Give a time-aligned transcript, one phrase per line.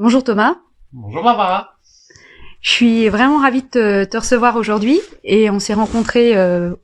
[0.00, 0.56] Bonjour Thomas.
[0.94, 1.74] Bonjour Barbara.
[2.62, 6.74] Je suis vraiment ravie de te, recevoir aujourd'hui et on s'est rencontrés euh,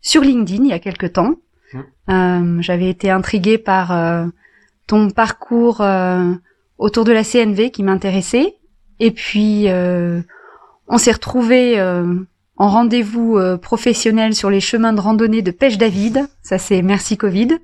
[0.00, 1.34] sur LinkedIn il y a quelque temps.
[1.74, 1.84] Hum.
[2.10, 4.26] Euh, J'avais été intriguée par euh,
[4.86, 6.32] ton parcours euh,
[6.78, 8.54] autour de la CNV qui m'intéressait
[9.00, 9.66] et puis
[10.86, 11.82] on s'est retrouvés
[12.56, 16.28] en rendez-vous professionnel sur les chemins de randonnée de Pêche David.
[16.44, 17.58] Ça c'est merci Covid.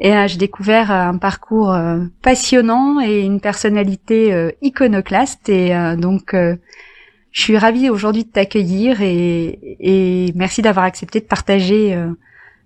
[0.00, 5.48] Et euh, j'ai découvert euh, un parcours euh, passionnant et une personnalité iconoclaste.
[5.48, 11.96] Et donc, je suis ravie aujourd'hui de t'accueillir et, et, merci d'avoir accepté de partager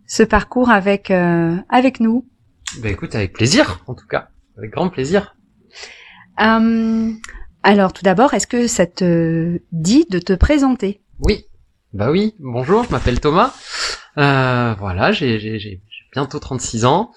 [0.06, 2.26] ce parcours avec avec nous.
[2.80, 5.36] Ben écoute, avec plaisir, en tout cas, avec grand plaisir.
[6.36, 11.00] alors, tout d'abord, est-ce que ça te dit de te présenter?
[11.20, 11.44] Oui.
[11.92, 12.34] Bah oui.
[12.38, 13.52] Bonjour, je m'appelle Thomas.
[14.16, 15.80] voilà, j'ai
[16.12, 17.12] bientôt 36 ans.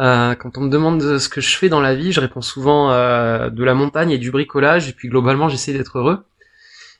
[0.00, 2.90] Euh, quand on me demande ce que je fais dans la vie, je réponds souvent
[2.90, 6.24] euh, de la montagne et du bricolage, et puis globalement j'essaie d'être heureux.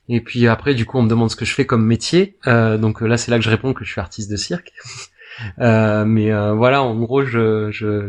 [0.08, 2.36] Et puis après, du coup, on me demande ce que je fais comme métier.
[2.46, 4.72] Euh, donc là, c'est là que je réponds que je suis artiste de cirque.
[5.58, 8.08] mais voilà, en gros, je, je,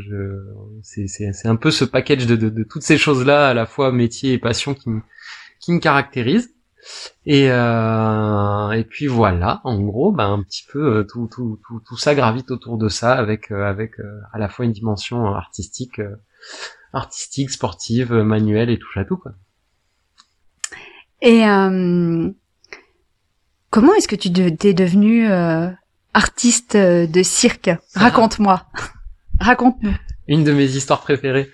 [0.81, 4.73] c'est un peu ce package de toutes ces choses-là, à la fois métier et passion,
[4.73, 5.01] qui me,
[5.59, 6.53] qui me caractérise.
[7.25, 11.81] Et, euh, et puis voilà, en gros, ben un petit peu euh, tout, tout, tout,
[11.85, 15.25] tout ça gravite autour de ça, avec euh, avec euh, à la fois une dimension
[15.33, 16.01] artistique,
[16.91, 19.31] artistique, sportive, manuelle et tout à tout quoi.
[21.21, 21.43] Et
[23.69, 25.31] comment est-ce que tu t'es devenu
[26.13, 27.71] artiste de cirque?
[27.95, 28.65] Raconte-moi,
[29.39, 29.95] raconte-nous.
[30.27, 31.51] Une de mes histoires préférées.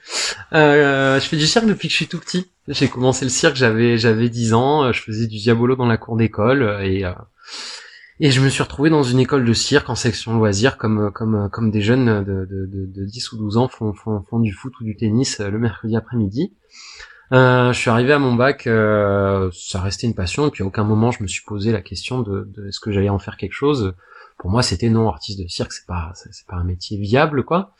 [0.52, 2.48] je fais du cirque depuis que je suis tout petit.
[2.70, 5.98] J'ai commencé le cirque, j'avais j'avais 10 ans, euh, je faisais du diabolo dans la
[5.98, 7.14] cour d'école euh, et euh,
[8.20, 11.50] et je me suis retrouvé dans une école de cirque en section loisirs comme comme
[11.52, 14.54] comme des jeunes de, de, de, de 10 ou 12 ans font, font, font du
[14.54, 16.54] foot ou du tennis le mercredi après-midi.
[17.32, 20.68] Euh, je suis arrivé à mon bac, euh, ça restait une passion, et puis à
[20.68, 23.38] aucun moment je me suis posé la question de, de est-ce que j'allais en faire
[23.38, 23.94] quelque chose.
[24.40, 27.76] Pour moi, c'était non, artiste de cirque, c'est pas c'est pas un métier viable, quoi.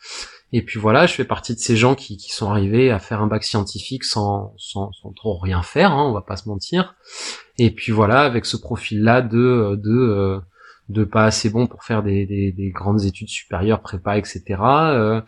[0.52, 3.22] Et puis voilà, je fais partie de ces gens qui, qui sont arrivés à faire
[3.22, 6.96] un bac scientifique sans, sans, sans trop rien faire, hein, on va pas se mentir.
[7.56, 10.40] Et puis voilà, avec ce profil-là de, de, euh,
[10.90, 14.42] de pas assez bon pour faire des, des, des grandes études supérieures, prépa, etc.
[14.60, 15.22] Euh,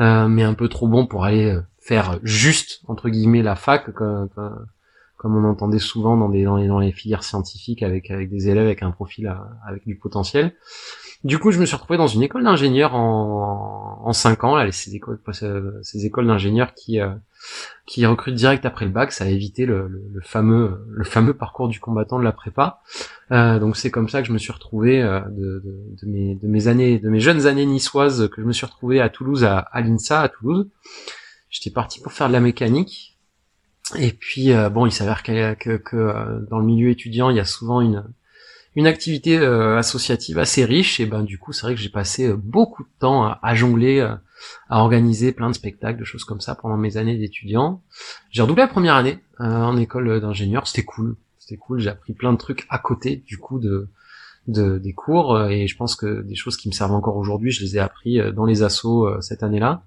[0.00, 3.86] euh, mais un peu trop bon pour aller faire juste entre guillemets la fac,
[5.32, 9.34] on entendait souvent dans, les, filières scientifiques avec, des élèves avec un profil
[9.66, 10.54] avec du potentiel.
[11.24, 14.94] Du coup, je me suis retrouvé dans une école d'ingénieur en, en 5 ans, ces
[14.94, 15.18] écoles,
[15.94, 17.14] écoles d'ingénieurs qui, euh,
[18.06, 19.88] recrutent direct après le bac, ça a évité le,
[20.22, 22.82] fameux, parcours du combattant de la prépa.
[23.32, 27.08] Euh, donc c'est comme ça que je me suis retrouvé euh, de mes années, de
[27.08, 30.28] mes jeunes années niçoises, que je me suis retrouvé à Toulouse, à, à l'INSA, à
[30.28, 30.68] Toulouse.
[31.48, 33.13] J'étais parti pour faire de la mécanique.
[33.98, 37.36] Et puis euh, bon, il s'avère que, que, que euh, dans le milieu étudiant, il
[37.36, 38.04] y a souvent une
[38.76, 41.00] une activité euh, associative assez riche.
[41.00, 44.00] Et ben du coup c'est vrai que j'ai passé euh, beaucoup de temps à, jongler
[44.00, 44.14] euh,
[44.68, 47.82] à organiser plein de spectacles de choses comme ça pendant mes années d'étudiant.
[48.30, 50.66] J'ai redoublé la première année en école d'ingénieur.
[50.66, 51.16] C'était cool.
[51.38, 51.80] C'était cool.
[51.80, 53.88] J'ai appris plein de trucs à côté du coup de,
[54.46, 57.62] de des cours et je pense que des choses qui me servent encore aujourd'hui je
[57.62, 59.82] les ai appris dans les assos cette année-là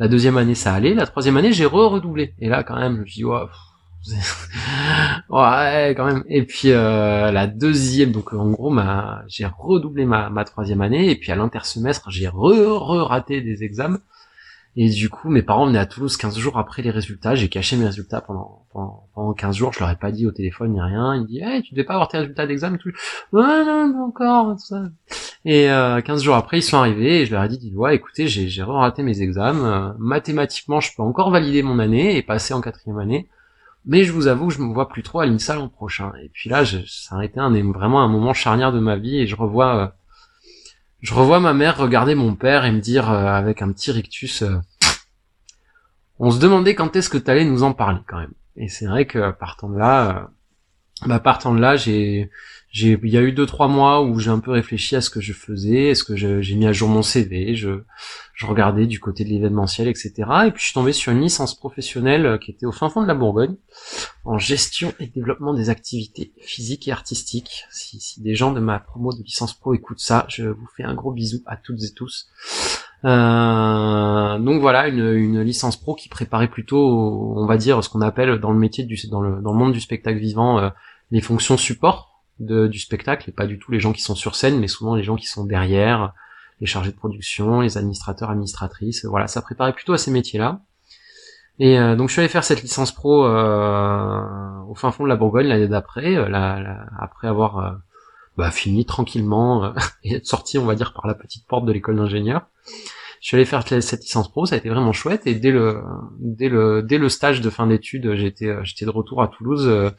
[0.00, 2.96] la deuxième année ça allait la troisième année j'ai re redoublé et là quand même
[2.96, 3.24] je me suis dit
[5.30, 6.24] ouais, quand même.
[6.28, 11.10] Et puis euh, la deuxième, donc en gros, ma, j'ai redoublé ma, ma troisième année,
[11.10, 14.00] et puis à l'intersemestre, j'ai re-raté des examens.
[14.76, 17.36] Et du coup, mes parents venaient à Toulouse 15 jours après les résultats.
[17.36, 19.72] J'ai caché mes résultats pendant, pendant, pendant 15 jours.
[19.72, 21.14] Je leur ai pas dit au téléphone ni rien.
[21.14, 22.90] Ils me disent, hey, tu devais pas avoir tes résultats d'examen tout.
[23.32, 24.82] Ouais, non, non, encore, tout ça.
[25.44, 28.26] Et euh, 15 jours après, ils sont arrivés et je leur ai dit, ouais, écoutez,
[28.26, 29.90] j'ai, raté mes examens.
[29.90, 33.28] Euh, mathématiquement, je peux encore valider mon année et passer en quatrième année.
[33.86, 36.12] Mais je vous avoue que je me vois plus trop à l'INSA l'an prochain.
[36.22, 39.26] Et puis là, ça a été un vraiment un moment charnière de ma vie et
[39.26, 39.86] je revois, euh,
[41.04, 44.40] je revois ma mère regarder mon père et me dire euh, avec un petit rictus,
[44.40, 44.56] euh,
[46.18, 48.32] on se demandait quand est-ce que tu allais nous en parler quand même.
[48.56, 50.30] Et c'est vrai que partant de là,
[51.06, 52.30] bah partant de là, j'ai
[52.76, 55.20] il y a eu deux trois mois où j'ai un peu réfléchi à ce que
[55.20, 57.82] je faisais est-ce que j'ai mis à jour mon CV je
[58.34, 60.12] je regardais du côté de l'événementiel etc
[60.46, 63.00] et puis je suis tombé sur une licence professionnelle euh, qui était au fin fond
[63.02, 63.54] de la Bourgogne
[64.24, 67.64] en gestion et développement des activités physiques et artistiques.
[67.70, 70.82] Si, si des gens de ma promo de licence pro écoutent ça je vous fais
[70.82, 72.26] un gros bisou à toutes et tous
[73.04, 78.38] euh, donc voilà une, licence pro qui préparait plutôt on va dire ce qu'on appelle
[78.38, 80.70] dans le métier du dans le monde du spectacle vivant euh,
[81.10, 84.58] les fonctions support du spectacle, et pas du tout les gens qui sont sur scène,
[84.58, 86.14] mais souvent les gens qui sont derrière,
[86.60, 90.60] les chargés de production, les administrateurs, administratrices, voilà, ça préparait plutôt à ces métiers-là.
[91.60, 95.46] Et donc je suis allé faire cette licence pro au fin fond de la Bourgogne
[95.46, 96.16] l'année d'après,
[96.98, 97.78] après avoir
[98.36, 99.72] bah, fini tranquillement
[100.04, 102.46] et être sorti, on va dire, par la petite porte de l'école d'ingénieur
[103.24, 105.26] je suis allé faire cette licence pro, ça a été vraiment chouette.
[105.26, 105.80] Et dès le
[106.18, 109.90] dès le dès le stage de fin d'études, j'étais j'étais de retour à Toulouse euh,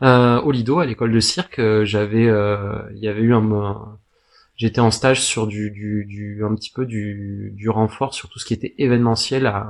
[0.00, 1.60] euh au Lido à l'école de cirque.
[1.82, 3.98] J'avais euh, il y avait eu un
[4.56, 8.38] j'étais en stage sur du, du, du un petit peu du, du renfort sur tout
[8.38, 9.66] ce qui était événementiel à,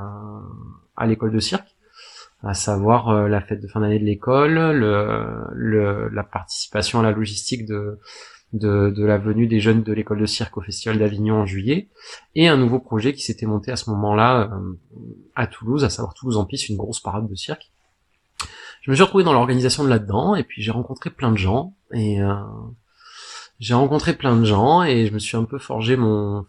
[0.96, 1.75] à l'école de cirque
[2.43, 7.03] à savoir euh, la fête de fin d'année de l'école, le, le, la participation à
[7.03, 7.99] la logistique de,
[8.53, 11.88] de, de la venue des jeunes de l'école de cirque au Festival d'Avignon en juillet,
[12.35, 14.79] et un nouveau projet qui s'était monté à ce moment-là euh,
[15.35, 17.73] à Toulouse, à savoir Toulouse en piste, une grosse parade de cirque.
[18.83, 21.75] Je me suis retrouvé dans l'organisation de là-dedans, et puis j'ai rencontré plein de gens,
[21.93, 22.35] et euh,
[23.59, 26.44] j'ai rencontré plein de gens, et je me suis un peu forgé mon,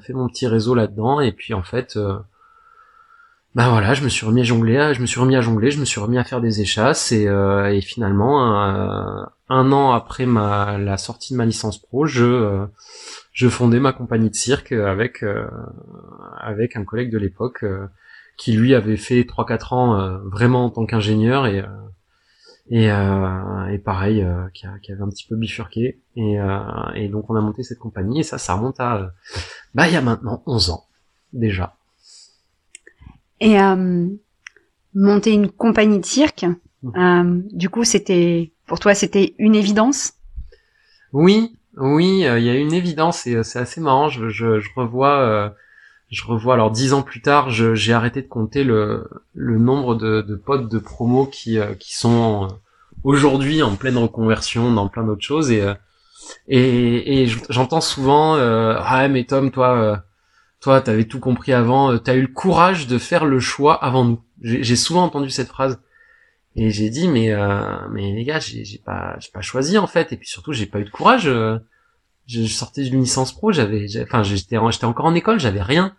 [0.00, 2.18] fait mon petit réseau là-dedans, et puis en fait, euh,
[3.54, 5.78] bah voilà, je me suis remis à jongler, je me suis remis à jongler, je
[5.78, 10.26] me suis remis à faire des échasses et, euh, et finalement euh, un an après
[10.26, 12.66] ma la sortie de ma licence pro, je euh,
[13.32, 15.24] je fondais ma compagnie de cirque avec
[16.38, 17.64] avec un collègue de l'époque
[18.36, 21.64] qui lui avait fait 3 4 ans vraiment en tant qu'ingénieur et
[22.70, 26.38] et, et pareil qui, qui, avait un petit peu bifurqué et,
[26.94, 29.12] et donc on a monté cette compagnie et ça ça remonte à
[29.74, 30.84] bah il y a maintenant 11 ans
[31.32, 31.76] déjà.
[33.44, 34.06] Et euh,
[34.94, 36.46] monter une compagnie de cirque,
[36.82, 36.98] mmh.
[36.98, 40.14] euh, du coup, c'était pour toi, c'était une évidence?
[41.12, 44.08] Oui, oui, euh, il y a une évidence et c'est assez marrant.
[44.08, 45.52] Je, je, je revois,
[46.10, 46.54] je revois.
[46.54, 50.70] Alors dix ans plus tard, j'ai arrêté de compter le, le nombre de, de potes
[50.70, 52.48] de promo qui qui sont
[53.02, 55.62] aujourd'hui en pleine reconversion dans plein d'autres choses et
[56.48, 60.02] et, et j'entends souvent ah mais Tom toi
[60.64, 64.02] toi, t'avais tout compris avant, euh, t'as eu le courage de faire le choix avant
[64.06, 64.22] nous.
[64.40, 65.78] J'ai souvent entendu cette phrase.
[66.56, 70.14] Et j'ai dit, mais, euh, mais les gars, j'ai pas, pas choisi, en fait.
[70.14, 71.28] Et puis surtout, j'ai pas eu de courage.
[71.28, 71.58] Euh.
[72.26, 75.94] je, sortais d'une licence pro, j'avais, enfin, j'étais, j'étais encore en école, j'avais rien.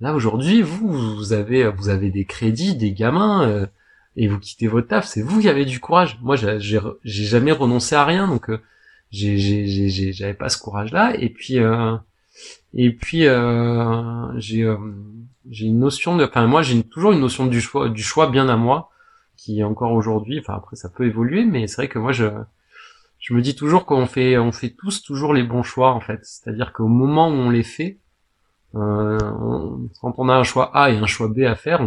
[0.00, 3.68] Là, aujourd'hui, vous, vous avez, vous avez des crédits, des gamins,
[4.16, 5.04] et vous quittez votre taf.
[5.04, 6.18] C'est vous qui avez du courage.
[6.22, 8.50] Moi, j'ai, jamais renoncé à rien, donc,
[9.10, 11.14] j'ai, j'avais pas ce courage-là.
[11.18, 11.58] Et puis,
[12.76, 14.76] et puis euh, j'ai euh,
[15.48, 18.48] j'ai une notion de, enfin moi j'ai toujours une notion du choix du choix bien
[18.50, 18.90] à moi
[19.36, 20.38] qui encore aujourd'hui.
[20.40, 22.26] Enfin après ça peut évoluer, mais c'est vrai que moi je
[23.18, 26.20] je me dis toujours qu'on fait on fait tous toujours les bons choix en fait.
[26.22, 27.98] C'est-à-dire qu'au moment où on les fait,
[28.74, 29.18] euh,
[30.02, 31.80] quand on a un choix A et un choix B à faire,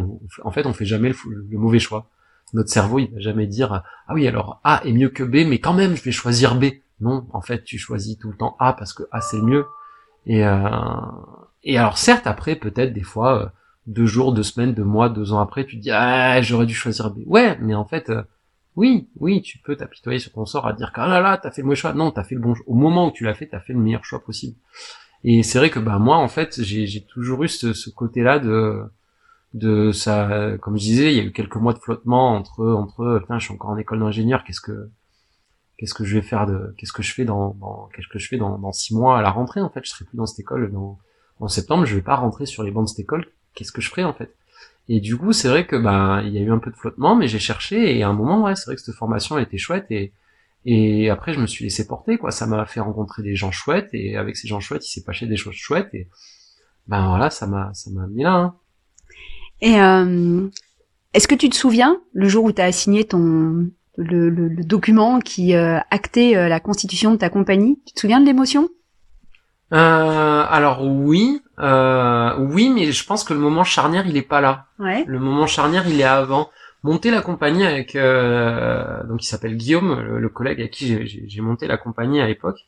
[0.43, 1.15] en fait on fait jamais le,
[1.49, 2.07] le, mauvais choix.
[2.53, 5.59] Notre cerveau il va jamais dire ah oui alors A est mieux que B, mais
[5.59, 6.65] quand même je vais choisir B.
[6.99, 9.65] Non, en fait tu choisis tout le temps A parce que A c'est mieux
[10.25, 10.51] et, euh,
[11.65, 13.49] alors certes, après, peut-être des fois, euh,
[13.87, 16.73] deux jours, deux semaines, deux mois, deux ans après, tu te dis ah j'aurais dû
[16.73, 17.19] choisir B.
[17.25, 18.23] Ouais, mais en fait, euh,
[18.75, 21.61] oui, oui, tu peux t'apitoyer sur ton sort à dire ah là là, t'as fait
[21.61, 21.93] le mauvais choix.
[21.93, 22.65] Non, t'as fait le bon choix.
[22.67, 24.55] Au moment où tu l'as fait, t'as fait le meilleur choix possible.
[25.23, 28.83] Et c'est vrai que bah moi, en fait, j'ai toujours eu ce, ce côté-là de
[29.55, 33.19] de ça, comme je disais, il y a eu quelques mois de flottement entre entre,
[33.21, 34.89] putain, je suis encore en école d'ingénieur, qu'est-ce que
[35.79, 38.27] qu'est-ce que je vais faire de qu'est-ce que je fais dans, dans qu'est-ce que je
[38.27, 39.79] fais dans, dans six mois à la rentrée en fait.
[39.85, 40.99] Je serai plus dans cette école dans
[41.39, 43.25] en septembre je vais pas rentrer sur les bancs de cette école.
[43.55, 44.35] Qu'est-ce que je ferai en fait?
[44.89, 47.15] Et du coup c'est vrai que bah il y a eu un peu de flottement
[47.15, 49.57] mais j'ai cherché et à un moment ouais c'est vrai que cette formation elle était
[49.57, 50.11] chouette et
[50.65, 52.31] et après je me suis laissé porter quoi.
[52.31, 55.27] Ça m'a fait rencontrer des gens chouettes et avec ces gens chouettes il s'est passé
[55.27, 56.09] des choses chouettes et
[56.87, 58.55] ben voilà ça m'a ça m'a mis là hein.
[59.61, 60.49] et euh,
[61.13, 64.63] est-ce que tu te souviens le jour où tu as signé ton le, le, le
[64.63, 67.81] document qui euh, actait euh, la constitution de ta compagnie.
[67.85, 68.69] Tu te souviens de l'émotion?
[69.71, 74.41] Euh, alors oui, euh, oui, mais je pense que le moment charnière il est pas
[74.41, 74.65] là.
[74.79, 75.03] Ouais.
[75.05, 76.49] Le moment charnière il est avant.
[76.81, 81.67] Monter la compagnie avec euh, donc il s'appelle Guillaume, le, collègue avec qui j'ai monté
[81.67, 82.59] la compagnie à l'époque.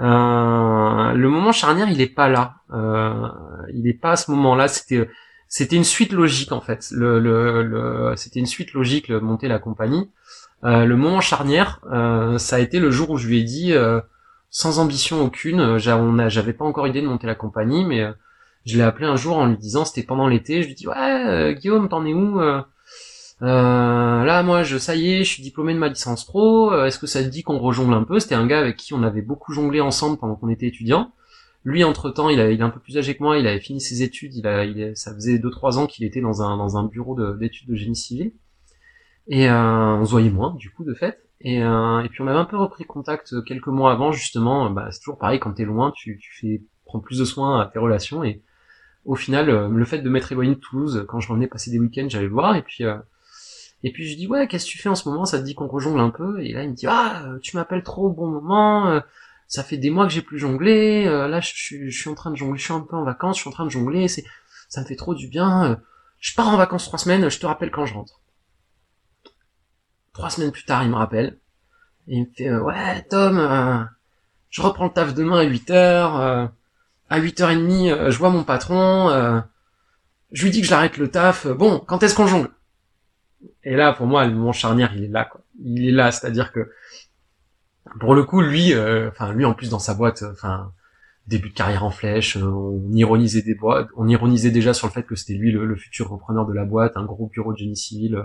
[0.00, 2.54] Euh, le moment charnière il est pas là.
[2.72, 3.28] Euh,
[3.72, 4.66] il est pas à ce moment-là.
[4.66, 5.08] C'était
[5.46, 6.88] c'était une suite logique en fait.
[6.90, 10.10] Le, le, le c'était une suite logique de monter la compagnie.
[10.64, 13.72] Euh, le moment charnière, euh, ça a été le jour où je lui ai dit,
[13.72, 14.00] euh,
[14.50, 18.04] sans ambition aucune, j'avais pas encore idée de monter la compagnie, mais
[18.64, 21.54] je l'ai appelé un jour en lui disant, c'était pendant l'été, je lui dis ouais
[21.60, 22.40] Guillaume, t'en es où
[23.40, 27.08] là moi je ça y est, je suis diplômé de ma licence pro, est-ce que
[27.08, 28.20] ça te dit qu'on rejongle un peu?
[28.20, 31.12] C'était un gars avec qui on avait beaucoup jonglé ensemble pendant qu'on était étudiant.
[31.64, 34.02] Lui, entre temps, il, est un peu plus âgé que moi, il avait fini ses
[34.02, 37.16] études, il a, il ça faisait 2-3 ans qu'il était dans un, dans un bureau
[37.34, 38.32] d'études de, génie civil.
[39.28, 41.20] Et euh, on se voyait moins, du coup, de fait.
[41.40, 44.70] Et, euh, et puis on avait un peu repris contact quelques mois avant, justement.
[44.70, 47.66] Bah, c'est toujours pareil, quand t'es loin, tu, tu fais prends plus de soin à
[47.66, 48.24] tes relations.
[48.24, 48.42] Et
[49.04, 52.06] au final, le fait de m'être éloigné de Toulouse, quand je revenais passer des week-ends,
[52.08, 52.84] j'allais le voir, et puis
[53.82, 55.26] et puis je dis ouais, qu'est-ce que tu fais en ce moment?
[55.26, 56.40] Ça te dit qu'on rejongle un peu?
[56.42, 59.02] Et là il me dit ah, tu m'appelles trop au bon moment.
[59.46, 61.04] ça fait des mois que j'ai plus jonglé.
[61.04, 63.42] là je, je, suis en train de jongler, je suis un peu en vacances, je
[63.42, 64.08] suis en train de jongler.
[64.08, 64.24] C'est
[64.70, 65.78] ça me fait trop du bien.
[66.20, 67.28] je pars en vacances trois semaines.
[67.28, 68.20] Je te rappelle quand je rentre.
[70.14, 71.36] Trois semaines plus tard, il me rappelle.
[72.08, 73.88] Et il me fait ouais Tom,
[74.50, 76.16] je reprends le taf demain à 8 heures.
[76.16, 79.42] à 8h30, je vois mon patron.
[80.32, 81.46] je lui dis que je l'arrête le taf.
[81.46, 82.50] Bon, quand est-ce qu'on jongle?
[83.64, 85.40] Et là, pour moi, le moment charnière, il est là, quoi.
[85.62, 86.70] Il est là, c'est-à-dire que,
[88.00, 90.24] pour le coup, lui, euh, enfin, lui, en plus, dans sa boîte,
[91.26, 94.92] début de carrière en flèche, euh, on ironisait des boîtes, on ironisait déjà sur le
[94.92, 97.76] fait que c'était lui le, futur repreneur de la boîte, un gros bureau de génie
[97.76, 98.24] civil euh,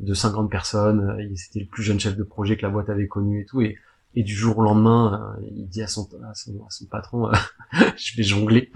[0.00, 3.42] de 50 personnes, c'était le plus jeune chef de projet que la boîte avait connu
[3.42, 3.76] et tout, et
[4.14, 7.28] et du jour au lendemain, euh, il dit à son, à son, à son patron,
[7.28, 7.32] euh,
[7.96, 8.72] je vais jongler.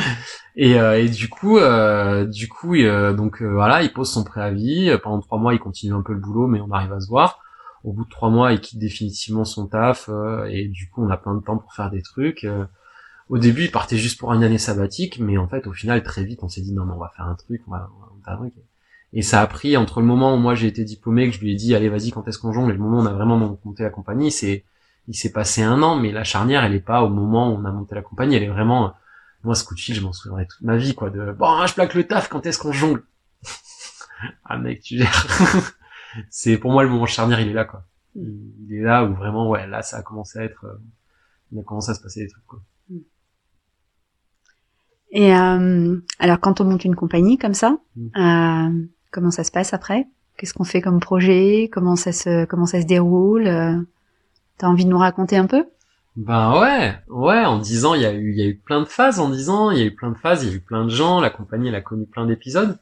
[0.56, 1.58] et, euh, et, du coup,
[2.26, 2.76] du coup,
[3.16, 4.90] donc voilà, il pose son préavis.
[5.02, 7.40] Pendant trois mois, il continue un peu le boulot, mais on arrive à se voir.
[7.84, 10.08] Au bout de trois mois, il quitte définitivement son taf,
[10.48, 12.46] et du coup, on a plein de temps pour faire des trucs.
[13.28, 16.24] au début, il partait juste pour une année sabbatique, mais en fait, au final, très
[16.24, 18.22] vite, on s'est dit non, mais on va faire un truc, on va, on va
[18.24, 18.54] faire un truc.
[19.12, 21.52] Et ça a pris entre le moment où moi j'ai été diplômé, que je lui
[21.52, 23.58] ai dit allez vas-y quand est-ce qu'on jongle, et le moment où on a vraiment
[23.64, 24.64] monté la compagnie, c'est
[25.08, 27.64] il s'est passé un an, mais la charnière, elle est pas au moment où on
[27.64, 28.94] a monté la compagnie, elle est vraiment,
[29.42, 31.74] moi, ce coup de fil, je m'en souviendrai toute ma vie, quoi, de, bon, je
[31.74, 33.02] plaque le taf, quand est-ce qu'on jongle?
[34.44, 35.26] ah, mec, tu gères.
[36.30, 37.84] c'est, pour moi, le moment charnière, il est là, quoi.
[38.14, 40.80] Il est là où vraiment, ouais, là, ça a commencé à être, euh,
[41.50, 42.60] il a commencé à se passer des trucs, quoi.
[45.14, 48.08] Et euh, alors, quand on monte une compagnie comme ça, mm.
[48.16, 50.08] euh, comment ça se passe après?
[50.36, 51.70] Qu'est-ce qu'on fait comme projet?
[51.72, 53.46] Comment ça se comment ça se déroule?
[53.46, 53.76] Euh?
[54.58, 55.64] T'as envie de nous raconter un peu?
[56.16, 57.44] Ben ouais, ouais.
[57.44, 59.20] En dix ans, il y a eu, il y a eu plein de phases.
[59.20, 60.42] En dix ans, il y a eu plein de phases.
[60.42, 61.20] Il y a eu plein de gens.
[61.20, 62.76] La compagnie, a connu plein d'épisodes.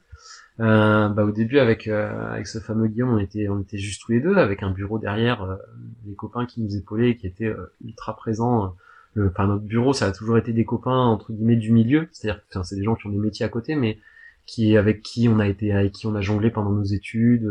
[0.59, 4.03] Euh, bah au début avec euh, avec ce fameux Guillaume, on était on était juste
[4.03, 5.57] tous les deux avec un bureau derrière, euh,
[6.05, 8.75] des copains qui nous épaulaient, qui étaient euh, ultra présents.
[9.15, 12.43] Le, enfin notre bureau, ça a toujours été des copains entre guillemets du milieu, c'est-à-dire
[12.47, 13.99] que c'est des gens qui ont des métiers à côté, mais
[14.51, 17.49] qui avec qui on a été avec qui on a jonglé pendant nos études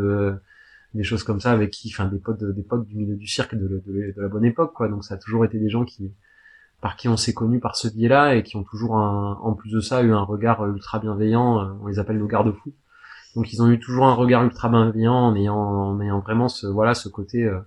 [0.93, 3.55] des choses comme ça avec qui, enfin des potes, des potes du milieu du cirque
[3.55, 3.83] de,
[4.17, 4.87] la bonne époque, quoi.
[4.87, 6.11] Donc ça a toujours été des gens qui,
[6.81, 9.71] par qui on s'est connus par ce biais-là et qui ont toujours, un, en plus
[9.71, 11.59] de ça, eu un regard ultra bienveillant.
[11.59, 12.73] Euh, on les appelle nos garde-fous.
[13.35, 16.65] Donc ils ont eu toujours un regard ultra bienveillant en ayant, en ayant vraiment ce,
[16.65, 17.59] voilà, ce côté, euh,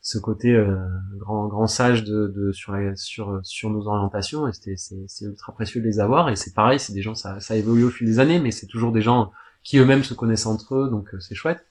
[0.00, 0.76] ce côté euh,
[1.16, 4.48] grand, grand sage de, de sur, sur, sur nos orientations.
[4.48, 6.28] Et c'était, c'est, ultra précieux de les avoir.
[6.28, 8.66] Et c'est pareil, c'est des gens, ça, ça évolue au fil des années, mais c'est
[8.66, 11.66] toujours des gens qui eux-mêmes se connaissent entre eux, donc c'est chouette.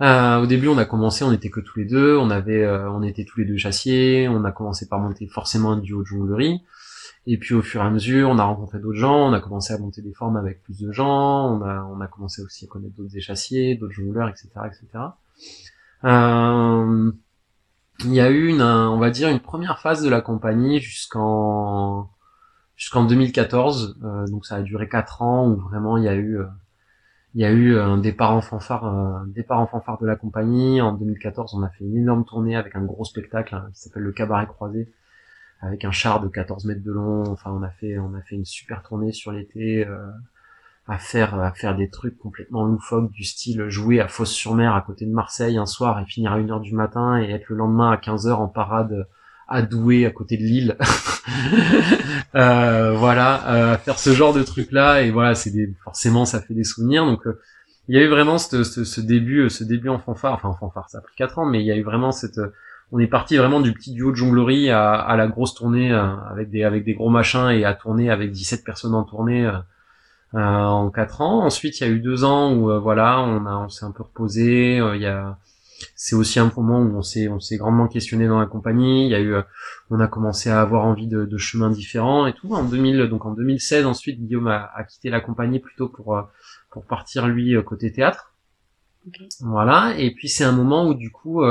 [0.00, 2.90] Euh, au début, on a commencé, on était que tous les deux, on avait, euh,
[2.90, 6.06] on était tous les deux chassiers, on a commencé par monter forcément un duo de
[6.06, 6.62] jonglerie,
[7.26, 9.72] et puis au fur et à mesure, on a rencontré d'autres gens, on a commencé
[9.72, 12.68] à monter des formes avec plus de gens, on a, on a commencé aussi à
[12.68, 15.04] connaître d'autres échassiers, d'autres jongleurs, etc., etc.
[16.04, 17.12] Euh,
[18.00, 22.10] il y a eu une, on va dire, une première phase de la compagnie jusqu'en
[22.76, 23.98] jusqu'en 2014,
[24.30, 26.38] donc ça a duré quatre ans où vraiment il y a eu
[27.34, 30.80] il y a eu un départ en fanfare, un départ en fanfare de la compagnie.
[30.80, 34.02] En 2014, on a fait une énorme tournée avec un gros spectacle hein, qui s'appelle
[34.02, 34.92] le Cabaret Croisé,
[35.60, 37.24] avec un char de 14 mètres de long.
[37.28, 40.10] Enfin, on a fait, on a fait une super tournée sur l'été, euh,
[40.88, 45.04] à faire, à faire des trucs complètement loufoques du style jouer à Fosse-sur-Mer à côté
[45.04, 47.96] de Marseille un soir et finir à 1h du matin et être le lendemain à
[47.96, 49.06] 15h en parade
[49.48, 50.76] à Douai à côté de Lille.
[52.34, 56.40] Euh, voilà euh, faire ce genre de truc là et voilà c'est des forcément ça
[56.40, 57.06] fait des souvenirs.
[57.06, 57.40] Donc euh,
[57.88, 60.90] il y a eu vraiment ce, ce, début ce début en fanfare enfin en fanfare
[60.90, 62.40] ça a pris quatre ans mais il y a eu vraiment cette
[62.92, 66.50] on est parti vraiment du petit duo de jonglerie à, à la grosse tournée avec
[66.50, 69.50] des avec des gros machins et à tourner avec 17 personnes en tournée
[70.34, 73.68] en quatre ans ensuite il y a eu deux ans où voilà on a on
[73.68, 75.38] s'est un peu reposé il y a
[75.94, 79.06] c'est aussi un moment où on s'est on s'est grandement questionné dans la compagnie.
[79.06, 79.42] Il y a eu, euh,
[79.90, 82.54] on a commencé à avoir envie de, de chemins différents et tout.
[82.54, 86.22] En 2000, donc en 2016, ensuite Guillaume a, a quitté la compagnie plutôt pour euh,
[86.70, 88.34] pour partir lui euh, côté théâtre.
[89.40, 89.94] Voilà.
[89.98, 91.42] Et puis c'est un moment où du coup,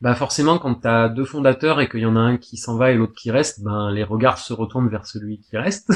[0.00, 2.90] bah forcément quand t'as deux fondateurs et qu'il y en a un qui s'en va
[2.90, 5.92] et l'autre qui reste, ben les regards se retournent vers celui qui reste.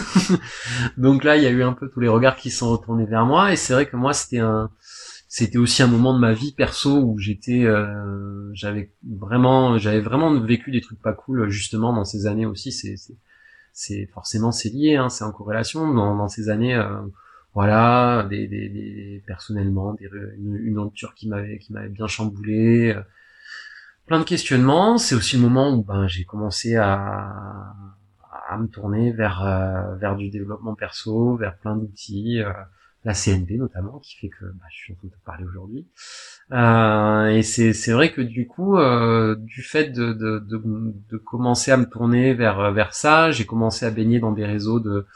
[0.99, 3.25] donc là, il y a eu un peu tous les regards qui sont retournés vers
[3.25, 3.52] moi.
[3.52, 4.70] Et c'est vrai que moi c'était un
[5.26, 10.38] c'était aussi un moment de ma vie perso où j'étais euh, j'avais vraiment j'avais vraiment
[10.38, 12.73] vécu des trucs pas cool justement dans ces années aussi.
[12.73, 12.96] C'est
[13.73, 15.94] c'est forcément c'est lié hein, c'est en corrélation.
[15.94, 17.00] Dans, dans ces années euh,
[17.54, 23.00] voilà des, des, des personnellement des, une, une qui m'avait qui m'avait bien chamboulé euh,
[24.06, 27.75] plein de questionnements c'est aussi le moment où ben j'ai commencé à
[28.49, 29.42] à me tourner vers
[29.99, 32.40] vers du développement perso, vers plein d'outils,
[33.04, 35.87] la CNP notamment, qui fait que bah, je suis en train de te parler aujourd'hui.
[37.38, 38.76] et c'est c'est vrai que du coup,
[39.37, 40.62] du fait de, de, de,
[41.11, 44.80] de commencer à me tourner vers vers ça, j'ai commencé à baigner dans des réseaux
[44.80, 45.06] de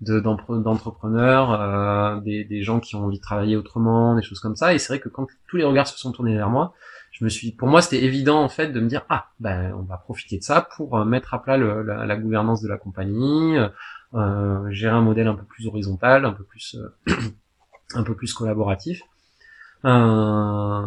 [0.00, 4.74] d'entrepreneurs, euh, des, des, gens qui ont envie de travailler autrement, des choses comme ça.
[4.74, 6.74] Et c'est vrai que quand tous les regards se sont tournés vers moi,
[7.12, 9.82] je me suis, pour moi, c'était évident en fait de me dire ah ben on
[9.82, 12.76] va profiter de ça pour euh, mettre à plat le, la, la, gouvernance de la
[12.76, 13.56] compagnie,
[14.14, 17.14] euh, gérer un modèle un peu plus horizontal, un peu plus euh,
[17.94, 19.00] un peu plus collaboratif.
[19.84, 20.82] Euh,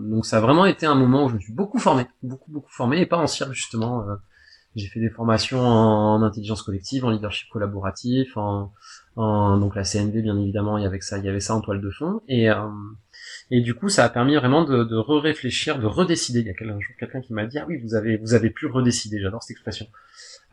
[0.00, 2.70] donc ça a vraiment été un moment où je me suis beaucoup formé, beaucoup beaucoup
[2.70, 4.04] formé, et pas en cirque justement.
[4.76, 8.72] J'ai fait des formations en, intelligence collective, en leadership collaboratif, en,
[9.16, 11.60] en, donc la CNV bien évidemment, il y avait ça, il y avait ça en
[11.60, 12.20] toile de fond.
[12.28, 12.68] Et euh,
[13.50, 16.40] et du coup, ça a permis vraiment de, de re-réfléchir, de redécider.
[16.40, 16.54] Il y a
[16.98, 19.20] quelqu'un qui m'a dit ah oui, vous avez vous avez pu redécider.
[19.20, 19.86] J'adore cette expression.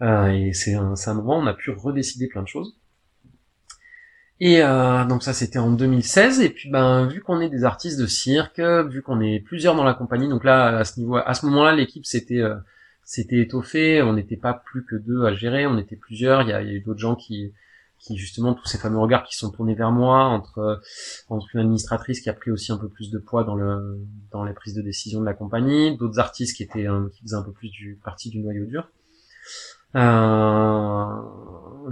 [0.01, 2.75] Euh, et c'est un, un moment on a pu redécider plein de choses.
[4.39, 7.99] Et euh, donc ça c'était en 2016 et puis ben vu qu'on est des artistes
[7.99, 11.33] de cirque, vu qu'on est plusieurs dans la compagnie, donc là à ce niveau, à
[11.33, 12.55] ce moment-là l'équipe c'était euh,
[13.07, 16.51] c'était étoffé, on n'était pas plus que deux à gérer, on était plusieurs, il y
[16.51, 17.53] a, eu d'autres gens qui,
[17.99, 20.81] qui justement tous ces fameux regards qui sont tournés vers moi entre
[21.29, 24.43] entre une administratrice qui a pris aussi un peu plus de poids dans le dans
[24.43, 27.53] les prises de décision de la compagnie, d'autres artistes qui étaient qui faisaient un peu
[27.53, 28.89] plus du partie du noyau dur.
[29.95, 31.05] Euh,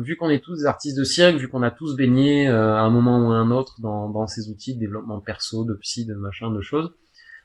[0.01, 2.81] vu qu'on est tous des artistes de cirque, vu qu'on a tous baigné euh, à
[2.81, 6.05] un moment ou à un autre dans, dans ces outils de développement perso, de psy,
[6.05, 6.93] de machin, de choses,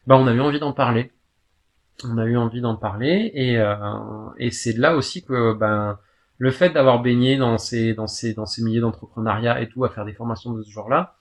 [0.09, 1.12] bah on a eu envie d'en parler
[2.04, 3.75] on a eu envie d'en parler et, euh,
[4.50, 5.99] c'est là aussi que ben
[6.38, 10.52] le fait d'avoir baigné dans ces dans ces d'entrepreneuriat et tout à faire des formations
[10.52, 11.16] de ce genre-là,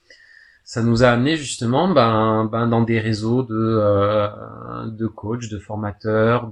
[0.64, 5.58] ça nous a amené justement ben, ben dans des réseaux de euh, de coachs, de
[5.58, 6.50] formateurs,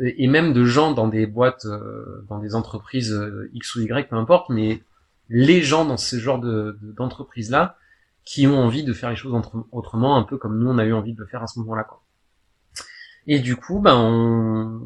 [0.00, 3.16] et même de gens dans des boîtes, euh, dans des entreprises
[3.52, 4.82] X ou Y, peu importe, mais
[5.28, 7.76] les gens dans ce genre de d'entreprises là
[8.24, 9.34] qui ont envie de faire les choses
[9.72, 11.84] autrement, un peu comme nous on a eu envie de le faire à ce moment-là.
[11.84, 12.03] Quoi.
[13.26, 14.80] Et du coup, ben, on...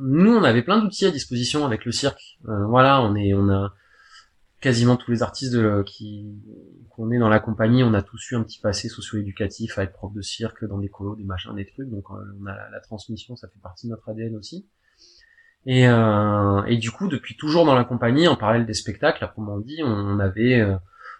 [0.00, 2.38] nous, on avait plein d'outils à disposition avec le cirque.
[2.48, 3.74] Euh, voilà, on est, on a
[4.60, 6.26] quasiment tous les artistes de, qui
[6.90, 9.92] qu'on est dans la compagnie, on a tous eu un petit passé socio-éducatif à être
[9.92, 11.90] prof de cirque dans des colos, des machins, des trucs.
[11.90, 14.66] Donc, euh, on a la, transmission, ça fait partie de notre ADN aussi.
[15.66, 19.34] Et, euh, et du coup, depuis toujours dans la compagnie, en parallèle des spectacles, à
[19.36, 20.76] on dit, on avait euh,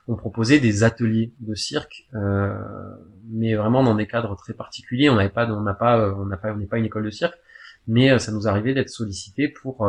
[0.08, 2.56] on proposait des ateliers de cirque, euh,
[3.28, 5.10] mais vraiment dans des cadres très particuliers.
[5.10, 7.38] On n'avait pas, on n'a pas, euh, on n'est pas une école de cirque,
[7.86, 9.88] mais euh, ça nous arrivait d'être sollicité pour,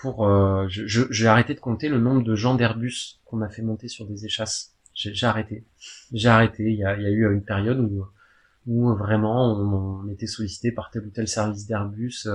[0.00, 0.68] pour.
[0.68, 4.26] j'ai arrêté de compter le nombre de gens d'Airbus qu'on a fait monter sur des
[4.26, 4.72] échasses.
[4.94, 5.64] J'ai arrêté.
[6.12, 6.64] J'ai arrêté.
[6.64, 8.06] Il y a, il y a eu une période où
[8.66, 12.28] où vraiment on, était sollicité par tel ou tel service d'Airbus.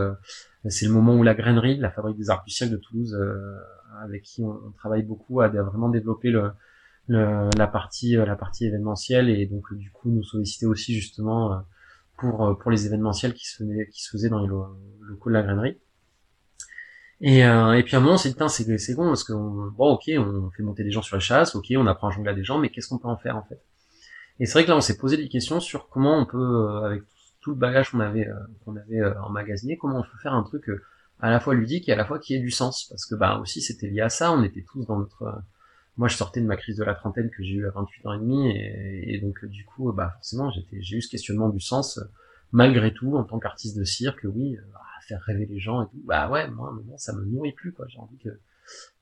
[0.68, 3.16] c'est le moment où la grainerie, la fabrique des arts de Toulouse,
[4.02, 6.52] avec qui on, travaille beaucoup à, vraiment développer le,
[7.08, 11.58] la partie euh, la partie événementielle et donc du coup nous solliciter aussi justement euh,
[12.18, 15.36] pour euh, pour les événementiels qui se faisaient qui se faisaient dans les locaux de
[15.36, 15.78] la grainerie.
[17.22, 20.12] Et, et puis à un moment, s'est dit, c'est, c'est bon, parce que, bon, ok,
[20.18, 22.44] on fait monter des gens sur la chasse, ok, on apprend à jongler à des
[22.44, 23.62] gens, mais qu'est-ce qu'on peut en faire, en fait?
[24.38, 27.04] Et c'est vrai que là, on s'est posé des questions sur comment on peut, avec
[27.40, 28.28] tout le bagage qu'on avait,
[28.66, 30.70] qu'on avait emmagasiné, comment on peut faire un truc
[31.22, 33.40] à la fois ludique et à la fois qui ait du sens parce que bah
[33.40, 35.42] aussi c'était lié à ça on était tous dans notre
[35.98, 38.14] moi je sortais de ma crise de la trentaine que j'ai eu à 28 ans
[38.14, 42.00] et demi et, donc du coup bah forcément j'étais j'ai eu ce questionnement du sens
[42.52, 46.02] malgré tout en tant qu'artiste de cirque oui bah, faire rêver les gens et tout.
[46.06, 47.86] Bah ouais moi ça me nourrit plus quoi.
[47.88, 48.30] J'ai envie que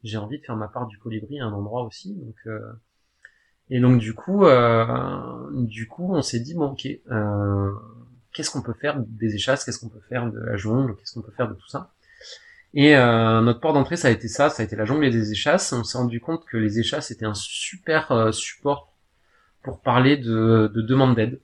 [0.04, 2.74] j'ai envie de faire ma part du colibri à un endroit aussi donc euh,
[3.70, 7.72] et donc du coup euh, du coup on s'est dit bon ok euh,
[8.34, 11.22] qu'est-ce qu'on peut faire des échasses qu'est-ce qu'on peut faire de la jungle qu'est-ce qu'on
[11.22, 11.94] peut faire de tout ça?
[12.74, 15.32] Et euh, notre port d'entrée, ça a été ça, ça a été la jungle des
[15.32, 15.74] échasses.
[15.74, 18.92] On s'est rendu compte que les échasses étaient un super euh, support
[19.62, 21.40] pour parler de, de demande d'aide,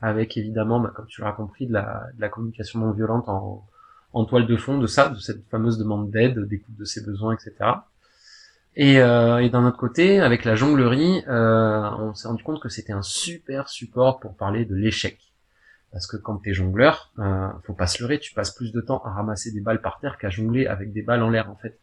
[0.00, 3.64] avec évidemment, bah, comme tu l'as compris, de la, de la communication non violente en,
[4.12, 7.34] en, toile de fond de ça, de cette fameuse demande d'aide, d'écoute de ses besoins,
[7.34, 7.54] etc.
[8.74, 12.68] Et, euh, et d'un autre côté, avec la jonglerie, euh, on s'est rendu compte que
[12.68, 15.31] c'était un super support pour parler de l'échec
[15.92, 19.02] parce que quand t'es jongleur, euh, faut pas se leurrer, tu passes plus de temps
[19.04, 21.78] à ramasser des balles par terre qu'à jongler avec des balles en l'air en fait.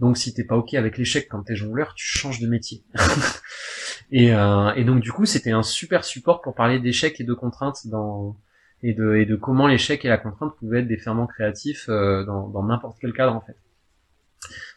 [0.00, 2.84] Donc si t'es pas ok avec l'échec quand t'es jongleur, tu changes de métier.
[4.12, 7.34] et, euh, et donc du coup c'était un super support pour parler d'échecs et de
[7.34, 8.36] contraintes dans
[8.84, 12.22] et de, et de comment l'échec et la contrainte pouvaient être des ferments créatifs euh,
[12.24, 13.56] dans n'importe quel cadre en fait.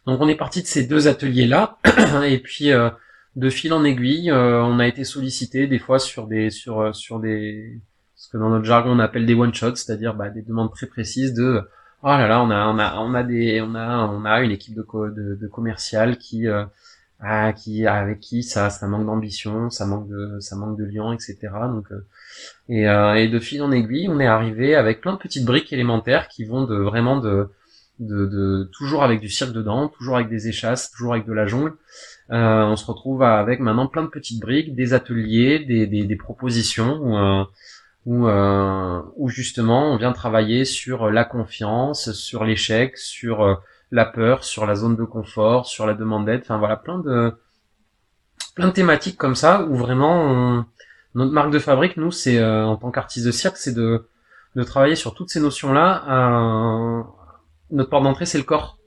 [0.05, 1.77] Donc on est parti de ces deux ateliers là
[2.25, 2.89] et puis euh,
[3.35, 7.19] de fil en aiguille, euh, on a été sollicité des fois sur des sur sur
[7.19, 7.81] des
[8.27, 10.85] ce que dans notre jargon on appelle des one shots, c'est-à-dire bah, des demandes très
[10.85, 11.61] précises de
[12.03, 14.51] Oh là là, on a on a on a des on a on a une
[14.51, 16.65] équipe de de, de commercial qui euh,
[17.21, 21.13] ah, qui avec qui ça ça manque d'ambition, ça manque de ça manque de liens,
[21.13, 21.37] etc.
[21.69, 22.05] Donc euh,
[22.67, 25.71] et, euh, et de fil en aiguille, on est arrivé avec plein de petites briques
[25.71, 27.49] élémentaires qui vont de vraiment de
[27.99, 31.47] de, de toujours avec du cirque dedans, toujours avec des échasses, toujours avec de la
[31.47, 31.73] jungle.
[32.31, 36.15] Euh, on se retrouve avec maintenant plein de petites briques, des ateliers, des, des, des
[36.15, 37.43] propositions où, euh,
[38.07, 43.55] où, euh, où, justement on vient travailler sur la confiance, sur l'échec, sur euh,
[43.91, 46.41] la peur, sur la zone de confort, sur la demande d'aide.
[46.41, 47.33] Enfin voilà, plein de
[48.55, 50.65] plein de thématiques comme ça où vraiment
[51.13, 54.07] notre marque de fabrique, nous, c'est euh, en tant qu'artiste de cirque, c'est de
[54.55, 56.03] de travailler sur toutes ces notions-là.
[57.69, 58.77] notre porte d'entrée, c'est le corps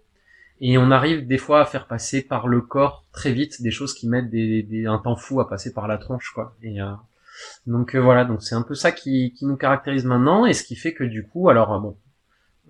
[0.61, 3.95] et on arrive des fois à faire passer par le corps très vite des choses
[3.95, 6.55] qui mettent des, des un temps fou à passer par la tronche, quoi.
[6.65, 6.93] Euh,
[7.66, 10.62] donc euh, voilà, donc c'est un peu ça qui, qui nous caractérise maintenant, et ce
[10.62, 11.96] qui fait que du coup, alors euh, bon,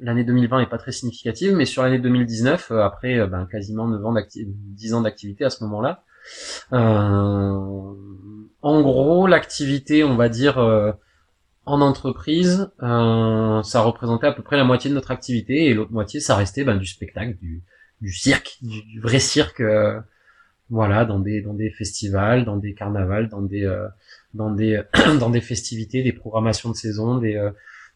[0.01, 4.15] l'année 2020 est pas très significative, mais sur l'année 2019, après ben, quasiment 9 ans
[4.35, 6.05] 10 ans d'activité à ce moment-là,
[8.63, 10.59] en gros, l'activité, on va dire
[11.67, 16.21] en entreprise, ça représentait à peu près la moitié de notre activité et l'autre moitié,
[16.21, 17.63] ça restait ben, du spectacle, du,
[18.01, 20.01] du cirque, du, vrai cirque, euh,
[20.71, 23.87] voilà, dans des dans des festivals, dans des carnavals, dans des euh,
[24.35, 24.83] dans des
[25.21, 27.51] dans des festivités, des programmations de saison, des euh,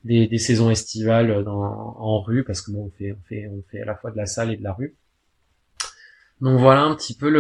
[0.05, 3.62] des, des, saisons estivales dans, en rue parce que bon, on fait on fait on
[3.70, 4.97] fait à la fois de la salle et de la rue.
[6.40, 7.31] Donc voilà un petit peu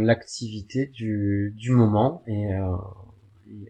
[0.00, 2.48] l'activité du du moment et
[3.48, 3.68] et,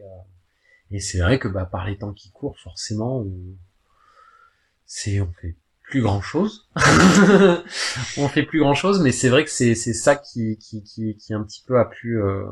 [0.90, 3.24] et c'est vrai que bah par les temps qui courent forcément
[4.86, 6.68] c'est on fait plus grand chose.
[8.16, 11.16] on fait plus grand chose, mais c'est vrai que c'est c'est ça qui qui qui
[11.16, 12.44] qui un petit peu a pu euh,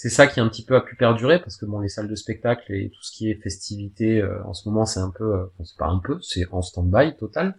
[0.00, 2.14] c'est ça qui un petit peu a pu perdurer parce que bon les salles de
[2.14, 5.44] spectacle et tout ce qui est festivité euh, en ce moment c'est un peu euh,
[5.62, 7.54] c'est pas un peu c'est en stand-by total.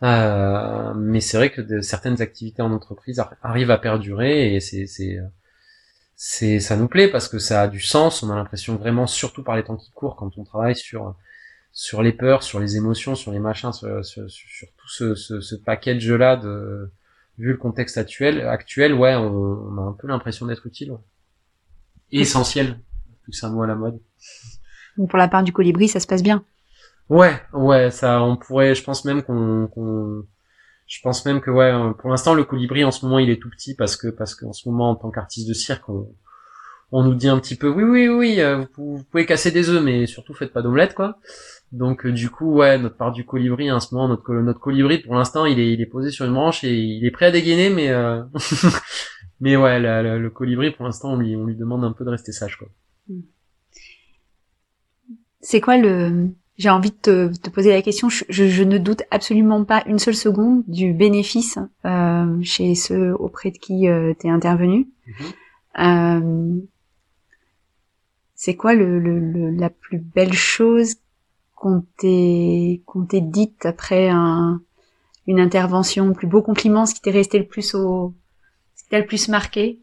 [0.00, 5.18] mais c'est vrai que de, certaines activités en entreprise arrivent à perdurer et c'est c'est
[6.14, 8.22] c'est ça nous plaît parce que ça a du sens.
[8.22, 11.14] On a l'impression vraiment, surtout par les temps qui courent, quand on travaille sur
[11.72, 15.54] sur les peurs, sur les émotions, sur les machins, sur, sur, tout ce, ce, ce
[15.56, 16.90] package-là de
[17.38, 20.92] vu le contexte actuel, actuel, ouais, on, a un peu l'impression d'être utile.
[22.12, 22.80] Essentiel,
[23.30, 24.00] c'est un mot à la mode.
[24.96, 26.44] pour la part du colibri, ça se passe bien.
[27.08, 30.24] Ouais, ouais, ça, on pourrait, je pense même qu'on, qu'on
[30.86, 33.50] je pense même que ouais, pour l'instant le colibri en ce moment il est tout
[33.50, 36.08] petit parce que parce qu'en ce moment en tant qu'artiste de cirque on,
[36.92, 39.68] on nous dit un petit peu oui oui oui euh, vous, vous pouvez casser des
[39.68, 41.18] œufs mais surtout faites pas d'omelette quoi.
[41.72, 44.98] Donc euh, du coup, ouais, notre part du colibri, en ce moment, notre, notre colibri,
[44.98, 47.30] pour l'instant, il est, il est posé sur une branche et il est prêt à
[47.30, 48.22] dégainer, mais euh...
[49.40, 52.32] mais ouais, le colibri, pour l'instant, on lui, on lui demande un peu de rester
[52.32, 52.68] sage, quoi.
[55.40, 58.08] C'est quoi le J'ai envie de te, te, poser la question.
[58.08, 63.52] Je, je, ne doute absolument pas une seule seconde du bénéfice euh, chez ceux auprès
[63.52, 64.88] de qui euh, tu es intervenu.
[65.06, 65.32] Mm-hmm.
[65.78, 66.60] Euh,
[68.34, 70.96] c'est quoi le, le, la plus belle chose
[71.54, 74.60] qu'on t'ait qu'on t'ait dite après un,
[75.26, 78.14] une intervention, le plus beau compliment, ce qui t'est resté le plus au,
[78.88, 79.80] t'a le plus marqué?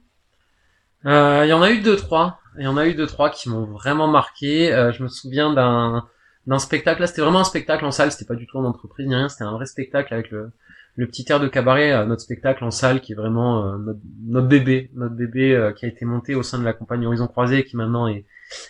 [1.05, 2.39] Euh, Il y en a eu deux trois.
[2.57, 4.71] Il y en a eu deux trois qui m'ont vraiment marqué.
[4.73, 6.07] Euh, je me souviens d'un
[6.45, 7.01] d'un spectacle.
[7.01, 8.11] Là, c'était vraiment un spectacle en salle.
[8.11, 9.29] C'était pas du tout en entreprise ni rien.
[9.29, 10.51] C'était un vrai spectacle avec le
[10.95, 13.77] le petit air de cabaret, euh, notre spectacle en salle qui est vraiment euh,
[14.25, 17.27] notre, bébé, notre bébé euh, qui a été monté au sein de la compagnie Horizon
[17.27, 18.25] Croisé qui maintenant est,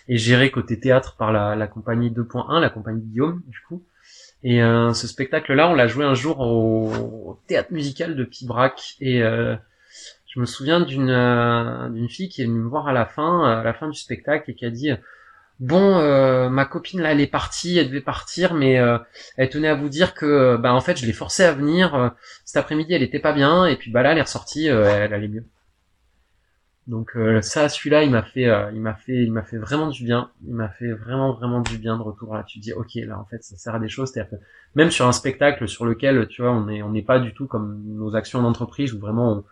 [0.08, 3.82] est géré côté théâtre par la, la compagnie 2.1, la compagnie Guillaume du coup.
[4.46, 9.22] Et ce spectacle-là, on l'a joué un jour au, théâtre musical de Pibrac et
[10.34, 13.62] je me souviens d'une d'une fille qui est venue me voir à la fin, à
[13.62, 14.90] la fin du spectacle et qui a dit
[15.60, 18.98] bon, euh, ma copine là, elle est partie, elle devait partir, mais euh,
[19.36, 21.94] elle tenait à vous dire que, bah en fait, je l'ai forcée à venir.
[21.94, 22.08] Euh,
[22.44, 25.28] cet après-midi, elle était pas bien, et puis bah là, elle est ressortie, elle allait
[25.28, 25.44] mieux.
[26.86, 30.30] Donc ça, celui-là, il m'a fait, il m'a fait, il m'a fait vraiment du bien.
[30.46, 32.44] Il m'a fait vraiment, vraiment du bien de retour là.
[32.46, 34.10] Tu dis, ok, là en fait, ça sert à des choses.
[34.12, 34.38] C'est-à-dire
[34.74, 37.46] même sur un spectacle sur lequel, tu vois, on est, on n'est pas du tout
[37.46, 39.44] comme nos actions d'entreprise où vraiment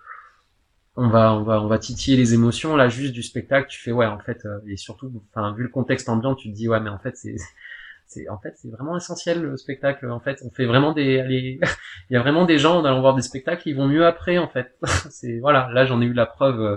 [0.96, 2.76] on va on va on va titiller les émotions.
[2.76, 5.68] Là juste du spectacle tu fais ouais en fait euh, et surtout enfin vu le
[5.68, 7.36] contexte ambiant tu te dis ouais mais en fait c'est
[8.06, 10.10] c'est en fait c'est vraiment essentiel le spectacle.
[10.10, 11.60] En fait on fait vraiment des allez,
[12.10, 14.38] il y a vraiment des gens en allant voir des spectacles ils vont mieux après
[14.38, 14.76] en fait.
[15.10, 16.76] C'est voilà là j'en ai eu la preuve euh,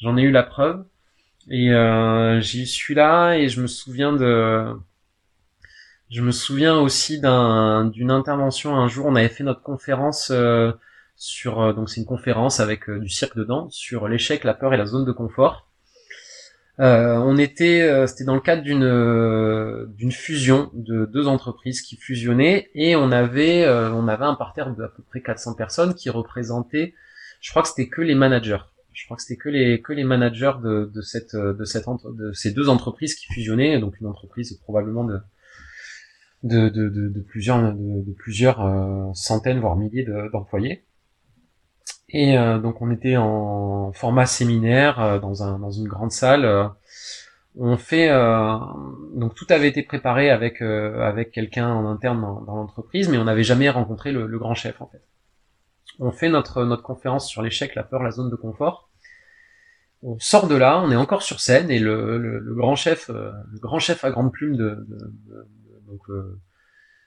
[0.00, 0.84] j'en ai eu la preuve.
[1.50, 4.66] Et euh, j'y suis là et je me souviens de
[6.10, 9.06] je me souviens aussi d'un d'une intervention un jour.
[9.06, 10.72] On avait fait notre conférence euh,
[11.18, 14.72] sur euh, donc c'est une conférence avec euh, du cirque dedans sur l'échec, la peur
[14.72, 15.68] et la zone de confort.
[16.78, 23.10] on était, c'était dans le cadre d'une fusion de deux entreprises qui fusionnaient et on
[23.10, 26.94] avait on avait un parterre de à peu près 400 personnes qui représentaient,
[27.40, 28.64] je crois que c'était que les managers.
[28.92, 32.52] Je crois que c'était que les que les managers de, cette de cette de ces
[32.52, 35.04] deux entreprises qui fusionnaient, donc une entreprise probablement
[36.42, 40.84] de plusieurs, de, plusieurs euh, centaines voire milliers d'employés.
[42.10, 46.70] Et euh, donc on était en format séminaire euh, dans, un, dans une grande salle.
[47.56, 48.08] on fait
[49.14, 53.44] donc tout avait été préparé avec avec quelqu'un en interne dans, l'entreprise, mais on n'avait
[53.44, 55.02] jamais rencontré le, le, grand chef en fait.
[55.98, 58.90] On fait notre notre conférence sur l'échec, la peur, la zone de confort.
[60.02, 63.58] On sort de là, on est encore sur scène et le, le, grand chef, le
[63.58, 65.48] grand chef à grande plume de, de
[65.88, 66.40] donc euh,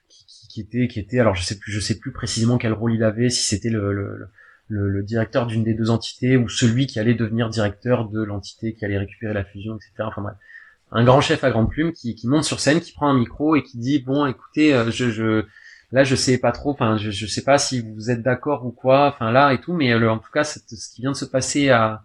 [0.08, 2.92] qui, qui, était qui était alors je sais plus je sais plus précisément quel rôle
[2.92, 4.28] il avait si c'était le, le,
[4.72, 8.84] le, directeur d'une des deux entités ou celui qui allait devenir directeur de l'entité qui
[8.84, 10.36] allait récupérer la fusion etc enfin bref.
[10.90, 13.56] Un grand chef à grande plume qui, qui monte sur scène qui prend un micro
[13.56, 15.44] et qui dit bon écoutez euh, je, je
[15.90, 18.70] là je sais pas trop enfin je, je sais pas si vous êtes d'accord ou
[18.70, 21.24] quoi enfin là et tout mais euh, en tout cas ce qui vient de se
[21.24, 22.02] passer a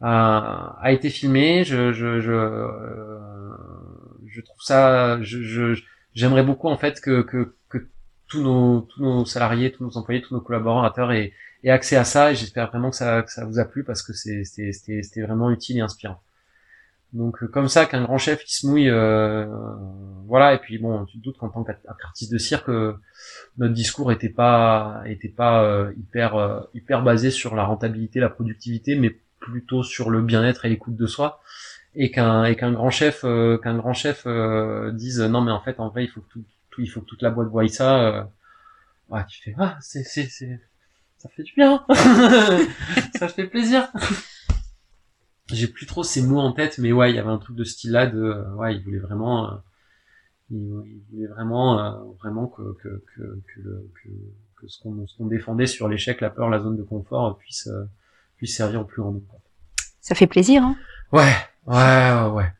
[0.00, 1.64] a, été filmé.
[1.64, 2.68] Je je, je
[4.26, 5.74] je trouve ça, je,
[6.14, 7.88] j'aimerais beaucoup en fait que, que, que
[8.28, 11.32] tous nos, tous nos salariés, tous nos employés, tous nos collaborateurs aient,
[11.64, 14.02] aient accès à ça et j'espère vraiment que ça, que ça vous a plu parce
[14.02, 16.20] que c'était, vraiment utile et inspirant.
[17.14, 19.46] Donc euh, comme ça qu'un grand chef qui se mouille, euh,
[20.26, 22.98] voilà et puis bon tu te doutes qu'en tant qu'artiste de cirque euh,
[23.56, 29.16] notre discours était pas était pas hyper hyper basé sur la rentabilité, la productivité, mais
[29.40, 31.40] plutôt sur le bien-être et l'écoute de soi
[31.94, 35.60] et qu'un et qu'un grand chef euh, qu'un grand chef euh, dise non mais en
[35.60, 36.44] fait en vrai il faut que tout,
[36.78, 38.22] il faut que toute la boîte voie ça euh,
[39.10, 40.60] ouais, tu fais ah c'est c'est
[41.18, 41.84] ça fait du bien.
[43.18, 43.88] Ça fait plaisir.
[45.50, 47.64] J'ai plus trop ces mots en tête mais ouais il y avait un truc de
[47.64, 49.60] style là de ouais il voulait vraiment
[50.50, 50.58] il,
[51.10, 54.08] voulait vraiment vraiment que que que que, que,
[54.60, 57.68] que ce qu'on ce qu'on défendait sur l'échec la peur la zone de confort puisse
[58.36, 59.40] puisse servir au plus grand nombre.
[60.00, 60.76] Ça fait plaisir hein.
[61.12, 61.34] Ouais
[61.68, 62.50] Ouais, ouais.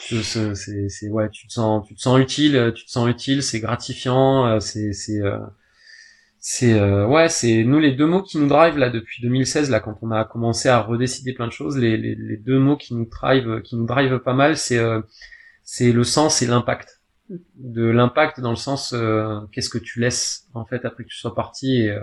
[0.00, 0.54] C'est,
[0.88, 4.46] c'est, ouais, tu te sens, tu te sens utile, tu te sens utile, c'est gratifiant,
[4.46, 5.38] euh, c'est, c'est, euh,
[6.48, 9.80] c'est, euh, ouais, c'est nous les deux mots qui nous drive là depuis 2016 là
[9.80, 12.94] quand on a commencé à redécider plein de choses, les, les, les deux mots qui
[12.94, 14.80] nous drive, qui nous drive pas mal, c'est,
[15.64, 17.00] c'est le sens et l'impact.
[17.56, 18.94] De l'impact dans le sens,
[19.50, 21.98] qu'est-ce que tu laisses en fait après que tu sois parti et,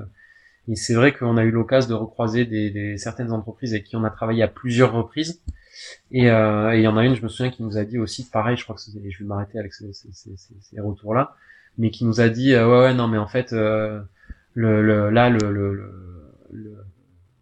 [0.67, 3.95] et c'est vrai qu'on a eu l'occasion de recroiser des, des, certaines entreprises avec qui
[3.95, 5.41] on a travaillé à plusieurs reprises
[6.13, 8.29] euh, et il y en a une, je me souviens, qui nous a dit aussi,
[8.29, 11.36] pareil, je crois que je vais m'arrêter avec ces, ces, ces, ces retours-là,
[11.77, 14.01] mais qui nous a dit, euh, ouais, ouais, non, mais en fait, euh,
[14.54, 15.74] le, le, là, le, le,
[16.52, 16.86] le,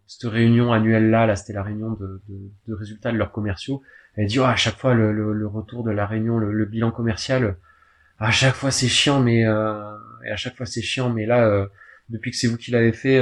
[0.06, 3.82] cette réunion annuelle là, là, c'était la réunion de, de, de, résultats de leurs commerciaux.
[4.14, 7.56] Elle dit, oh, à chaque fois, le, retour de la réunion, le, bilan commercial,
[8.18, 11.66] à chaque fois c'est chiant, mais euh, et à chaque fois c'est chiant, mais là,
[12.08, 13.20] depuis que c'est vous qui l'avez fait,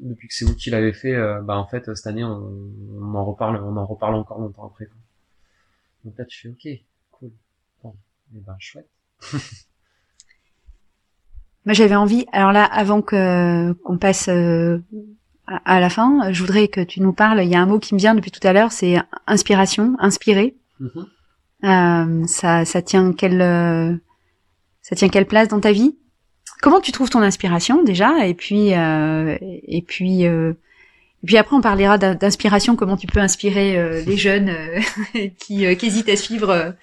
[0.00, 3.14] depuis que c'est vous qui l'avez fait, euh, bah en fait cette année on, on,
[3.14, 4.88] en reparle, on en reparle encore longtemps après.
[6.04, 7.32] Donc là tu fais ok, cool,
[7.82, 7.90] bon,
[8.34, 8.88] et eh ben chouette.
[11.66, 14.78] Moi j'avais envie, alors là avant que qu'on passe euh,
[15.46, 17.42] à, la fin, je voudrais que tu nous parles.
[17.42, 20.56] Il y a un mot qui me vient depuis tout à l'heure, c'est inspiration, inspirer.
[20.80, 22.22] Mm-hmm.
[22.22, 23.94] euh, ça, ça tient quelle, euh,
[24.82, 25.96] ça tient quelle place dans ta vie?
[26.62, 28.26] Comment tu trouves ton inspiration déjà?
[28.26, 30.52] Et puis, euh, et puis, euh,
[31.22, 32.76] et puis après, on parlera d'inspiration.
[32.76, 34.80] Comment tu peux inspirer euh, les jeunes euh,
[35.38, 36.74] qui, qui, hésitent à suivre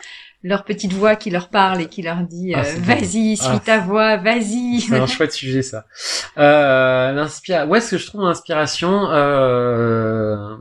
[0.43, 3.79] leur petite voix qui leur parle et qui leur dit ah, vas-y, suis ah, ta
[3.79, 4.81] voix, vas-y.
[4.81, 5.85] C'est un chouette sujet ça.
[6.37, 7.65] Euh, l'inspira...
[7.65, 10.55] Où est-ce que je trouve l'inspiration euh...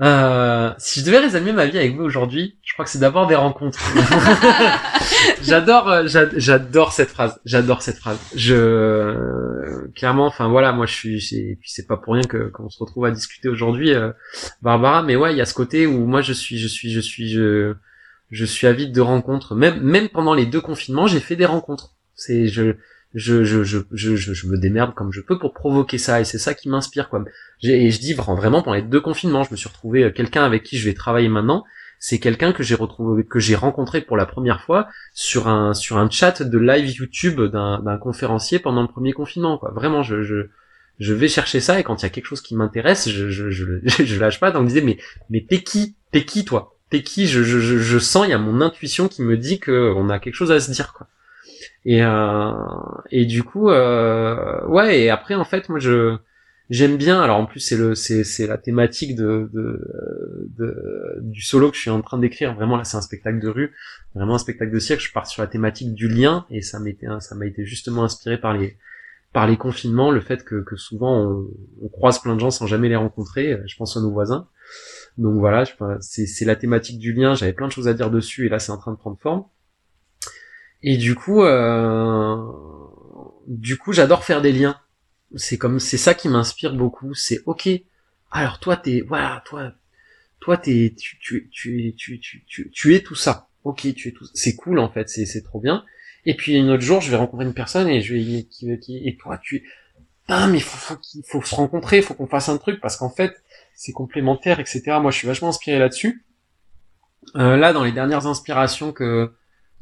[0.00, 3.28] Euh, si je devais résumer ma vie avec vous aujourd'hui, je crois que c'est d'abord
[3.28, 3.78] des rencontres.
[5.42, 7.38] j'adore, euh, j'adore cette phrase.
[7.44, 8.18] J'adore cette phrase.
[8.34, 12.68] Je clairement, enfin voilà, moi je suis, et puis c'est pas pour rien que qu'on
[12.68, 14.10] se retrouve à discuter aujourd'hui, euh,
[14.62, 15.02] Barbara.
[15.02, 17.30] Mais ouais, il y a ce côté où moi je suis, je suis, je suis,
[17.30, 17.74] je,
[18.32, 19.54] je suis avide de rencontres.
[19.54, 21.92] Même, même pendant les deux confinements, j'ai fait des rencontres.
[22.16, 22.74] C'est, je,
[23.14, 26.38] je, je, je, je, je, me démerde comme je peux pour provoquer ça et c'est
[26.38, 27.24] ça qui m'inspire quoi.
[27.62, 30.62] Et je dis vraiment pendant les deux confinements, je me suis retrouvé euh, quelqu'un avec
[30.62, 31.64] qui je vais travailler maintenant,
[31.98, 35.98] c'est quelqu'un que j'ai retrouvé que j'ai rencontré pour la première fois sur un sur
[35.98, 39.72] un chat de live YouTube d'un conférencier pendant le premier confinement quoi.
[39.74, 40.48] Vraiment je, je
[40.98, 43.50] je vais chercher ça et quand il y a quelque chose qui m'intéresse, je, je,
[43.50, 44.50] je, je, lâche pas.
[44.50, 45.96] Donc me disais mais mais t'es qui?
[46.12, 46.71] T'es qui toi?
[46.92, 49.94] T'es qui je, je, je, sens, il y a mon intuition qui me dit que
[49.96, 51.06] on a quelque chose à se dire quoi.
[51.86, 52.52] Et, euh,
[53.10, 56.18] et du coup, euh, ouais, et après, en fait, moi, je,
[56.68, 57.22] j'aime bien.
[57.22, 59.80] Alors en plus c'est le c'est c'est la thématique de, de,
[60.58, 62.54] de du solo que je suis en train d'écrire.
[62.54, 63.72] Vraiment là c'est un spectacle de rue,
[64.14, 65.02] vraiment un spectacle de siècle.
[65.02, 66.78] Je pars sur la thématique du lien et ça
[67.20, 68.76] ça m'a été justement inspiré par les
[69.32, 71.46] par les confinements, le fait que, que souvent on,
[71.82, 73.58] on, croise plein de gens sans jamais les rencontrer.
[73.66, 74.46] Je pense à nos voisins.
[75.18, 75.64] Donc voilà,
[76.00, 77.34] c'est la thématique du lien.
[77.34, 79.44] J'avais plein de choses à dire dessus et là c'est en train de prendre forme.
[80.82, 82.36] Et du coup, euh,
[83.46, 84.76] du coup, j'adore faire des liens
[85.36, 87.14] c'est comme c'est ça qui m'inspire beaucoup.
[87.14, 87.68] C'est ok.
[88.30, 89.72] Alors toi t'es voilà toi
[90.40, 93.48] toi t'es tu tu tu tu tu tu es tout ça.
[93.64, 94.26] Ok tu es tout.
[94.34, 95.08] C'est cool en fait.
[95.08, 95.84] C'est c'est trop bien.
[96.24, 98.46] Et puis un autre jour je vais rencontrer une personne et je vais
[99.06, 99.68] et toi tu
[100.28, 103.10] ah mais faut faut qu'il faut se rencontrer, faut qu'on fasse un truc parce qu'en
[103.10, 103.42] fait
[103.74, 104.82] c'est complémentaire etc.
[105.00, 106.24] Moi je suis vachement inspiré là-dessus.
[107.36, 109.32] Euh, là dans les dernières inspirations que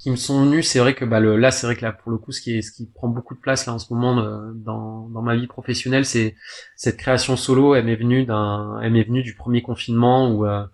[0.00, 0.66] qui me sont venus.
[0.66, 2.57] C'est vrai que bah, le, là, c'est vrai que là, pour le coup, ce qui,
[2.57, 5.37] est, ce qui prend beaucoup de place là en ce moment euh, dans, dans ma
[5.37, 6.35] vie professionnelle, c'est
[6.74, 7.74] cette création solo.
[7.74, 10.64] Elle m'est venue d'un, elle m'est venue du premier confinement où, euh,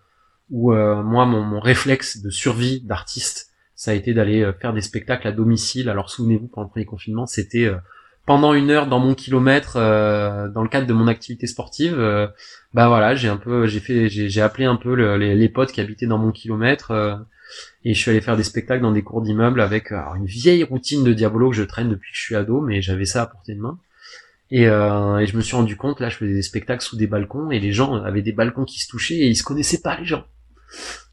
[0.51, 4.81] où euh, moi, mon, mon, réflexe de survie d'artiste, ça a été d'aller faire des
[4.81, 5.91] spectacles à domicile.
[5.91, 7.71] Alors souvenez-vous, pendant le premier confinement, c'était
[8.27, 11.97] pendant une heure dans mon kilomètre dans le cadre de mon activité sportive
[12.75, 15.81] bah voilà j'ai un peu j'ai fait j'ai appelé un peu les, les, potes qui
[15.81, 16.93] habitaient dans mon kilomètre
[17.85, 20.65] et je suis allé faire des spectacles dans des cours d'immeubles avec euh, une vieille
[20.65, 23.27] routine de Diabolo que je traîne depuis que je suis ado, mais j'avais ça à
[23.27, 23.79] portée de main.
[24.51, 27.07] Et, euh, et, je me suis rendu compte, là, je faisais des spectacles sous des
[27.07, 29.99] balcons et les gens avaient des balcons qui se touchaient et ils se connaissaient pas,
[29.99, 30.25] les gens.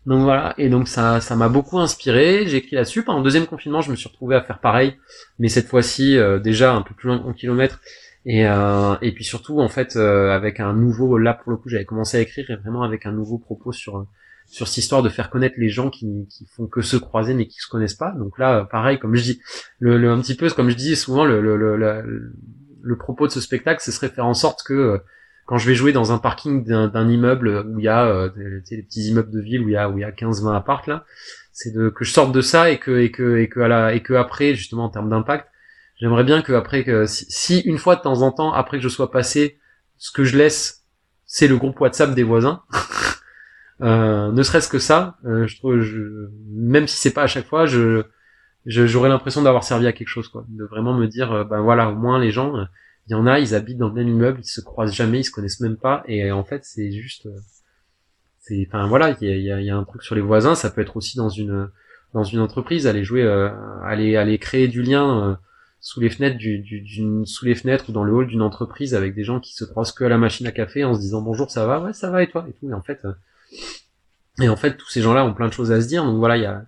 [0.06, 2.46] Donc voilà, et donc ça, ça m'a beaucoup inspiré.
[2.46, 3.04] J'ai écrit là-dessus.
[3.04, 4.98] Pendant le deuxième confinement, je me suis retrouvé à faire pareil,
[5.39, 7.80] mais cette fois-ci euh, déjà un peu plus loin de kilomètre.
[8.26, 11.70] Et, euh, et puis surtout, en fait, euh, avec un nouveau, là pour le coup,
[11.70, 14.06] j'avais commencé à écrire et vraiment avec un nouveau propos sur
[14.46, 17.48] sur cette histoire de faire connaître les gens qui, qui font que se croiser mais
[17.48, 18.12] qui se connaissent pas.
[18.12, 19.42] Donc là, pareil, comme je dis,
[19.80, 22.34] le, le un petit peu, comme je dis souvent, le, le, le,
[22.82, 24.98] le, propos de ce spectacle, ce serait faire en sorte que euh,
[25.46, 28.30] quand je vais jouer dans un parking d'un immeuble où il y a euh,
[28.70, 30.84] des, petits immeubles de ville où il y a où il y a 15-20 apparts
[30.88, 31.06] là,
[31.52, 33.94] c'est de que je sorte de ça et que et que et que à la
[33.94, 35.48] et que après justement en termes d'impact,
[36.00, 38.84] j'aimerais bien que après que si, si, une fois de temps en temps après que
[38.84, 39.60] je sois passé,
[39.98, 40.86] ce que je laisse,
[41.26, 42.62] c'est le groupe WhatsApp des voisins.
[43.82, 47.48] Euh, ne serait-ce que ça, euh, je trouve, je, même si c'est pas à chaque
[47.48, 48.04] fois, je
[48.66, 51.96] j'aurais l'impression d'avoir servi à quelque chose, quoi, de vraiment me dire, ben voilà, au
[51.96, 52.66] moins les gens,
[53.08, 55.24] il y en a, ils habitent dans le même immeuble, ils se croisent jamais, ils
[55.24, 57.28] se connaissent même pas, et en fait c'est juste,
[58.39, 60.82] c'est, enfin voilà, il y a, y a, un truc sur les voisins, ça peut
[60.82, 61.70] être aussi dans une
[62.13, 63.24] dans une entreprise, aller jouer,
[63.84, 65.39] aller aller créer du lien
[65.82, 66.82] sous les fenêtres du, du,
[67.26, 69.92] sous les fenêtres ou dans le hall d'une entreprise avec des gens qui se croisent
[69.94, 71.82] que à la machine à café en se disant bonjour ça va?
[71.82, 72.46] Ouais ça va et toi?
[72.48, 73.02] Et tout et en fait
[74.42, 76.04] et en fait, tous ces gens-là ont plein de choses à se dire.
[76.04, 76.66] Donc voilà, il y a,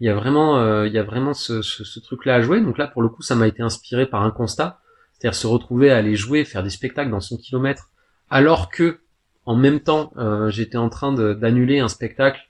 [0.00, 2.60] il y a vraiment, euh, il y a vraiment ce, ce, truc-là à jouer.
[2.60, 4.80] Donc là, pour le coup, ça m'a été inspiré par un constat,
[5.18, 7.90] c'est-à-dire se retrouver à aller jouer, faire des spectacles dans son kilomètre,
[8.30, 9.00] alors que
[9.46, 12.40] en même temps, euh, j'étais en train d'annuler un spectacle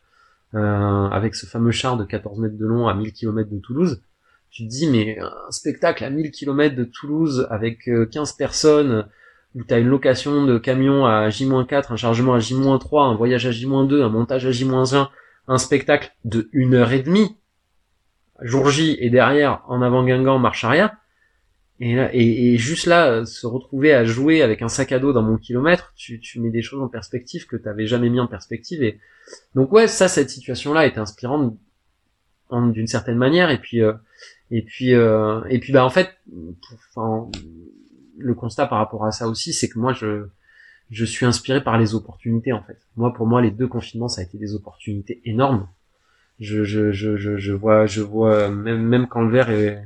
[0.55, 4.03] euh, avec ce fameux char de 14 mètres de long à 1000 km de Toulouse.
[4.51, 9.07] Tu te dis, mais un spectacle à 1000 km de Toulouse avec 15 personnes,
[9.55, 13.47] où tu as une location de camion à J-4, un chargement à J-3, un voyage
[13.47, 15.09] à J-2, un montage à J-1,
[15.47, 17.37] un spectacle de une heure et demie,
[18.43, 20.97] jour J et derrière en avant Guingamp, marche arrière,
[21.81, 25.23] et, là, et, juste là, se retrouver à jouer avec un sac à dos dans
[25.23, 28.83] mon kilomètre, tu, tu mets des choses en perspective que t'avais jamais mis en perspective.
[28.83, 28.99] Et
[29.55, 31.57] donc ouais, ça, cette situation-là est inspirante
[32.51, 33.51] d'une certaine manière.
[33.51, 33.93] Et puis, euh,
[34.51, 36.17] et puis, euh, et puis, bah en fait,
[36.91, 37.31] enfin,
[38.19, 40.27] le constat par rapport à ça aussi, c'est que moi, je,
[40.91, 42.79] je suis inspiré par les opportunités, en fait.
[42.97, 45.69] Moi, pour moi, les deux confinements, ça a été des opportunités énormes.
[46.41, 49.85] Je, je, je, je, vois, je vois, même, même quand le verre est,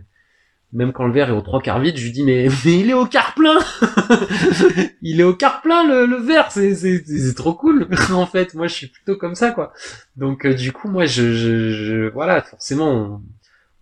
[0.72, 2.90] même quand le verre est aux trois quarts vide, je lui dis, mais, mais il
[2.90, 3.58] est au quart plein!
[5.02, 6.50] il est au quart plein, le, le verre!
[6.50, 7.88] C'est, c'est, c'est trop cool!
[8.12, 9.72] en fait, moi, je suis plutôt comme ça, quoi.
[10.16, 13.22] Donc, euh, du coup, moi, je, je, je voilà, forcément,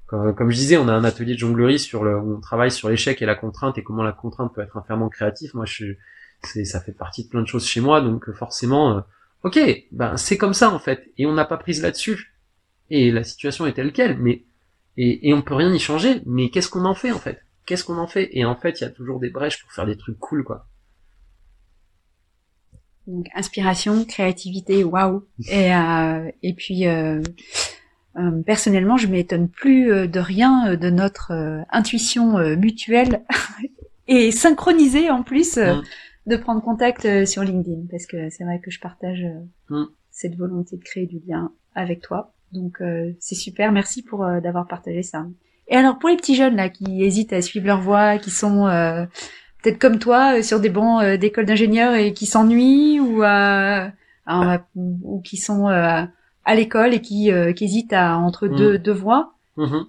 [0.07, 2.88] comme, je disais, on a un atelier de jonglerie sur le, où on travaille sur
[2.88, 5.55] l'échec et la contrainte et comment la contrainte peut être un ferment créatif.
[5.55, 5.94] Moi, je,
[6.42, 9.00] c'est, ça fait partie de plein de choses chez moi, donc euh, forcément, euh,
[9.44, 9.61] ok,
[9.92, 12.35] ben c'est comme ça en fait, et on n'a pas prise là-dessus,
[12.90, 14.44] et la situation est telle quelle, mais
[14.96, 16.22] et, et on peut rien y changer.
[16.26, 17.40] Mais qu'est-ce qu'on en fait en fait?
[17.66, 18.29] Qu'est-ce qu'on en fait?
[18.33, 20.67] Et en fait, il y a toujours des brèches pour faire des trucs cool, quoi.
[23.06, 25.25] Donc inspiration, créativité, waouh.
[25.48, 27.23] Et euh, et puis euh,
[28.17, 31.33] euh, personnellement, je m'étonne plus euh, de rien de notre
[31.71, 33.25] intuition mutuelle
[34.08, 35.83] et synchronisée en plus mm.
[36.27, 39.25] de prendre contact sur LinkedIn parce que c'est vrai que je partage
[39.69, 39.85] mm.
[40.10, 42.33] cette volonté de créer du lien avec toi.
[42.53, 42.83] Donc
[43.19, 45.27] c'est super, merci pour d'avoir partagé ça.
[45.69, 48.67] Et alors pour les petits jeunes là qui hésitent à suivre leur voie, qui sont
[49.63, 53.23] peut-être comme toi sur des bancs d'école d'ingénieurs et qui s'ennuient ou
[54.75, 58.79] ou qui sont à l'école et qui, qui hésitent à entre deux, mm.
[58.79, 59.35] deux voies?
[59.57, 59.85] Mm-hmm.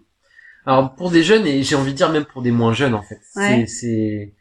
[0.66, 3.02] Alors pour des jeunes et j'ai envie de dire même pour des moins jeunes en
[3.02, 3.20] fait.
[3.34, 4.34] C'est c'est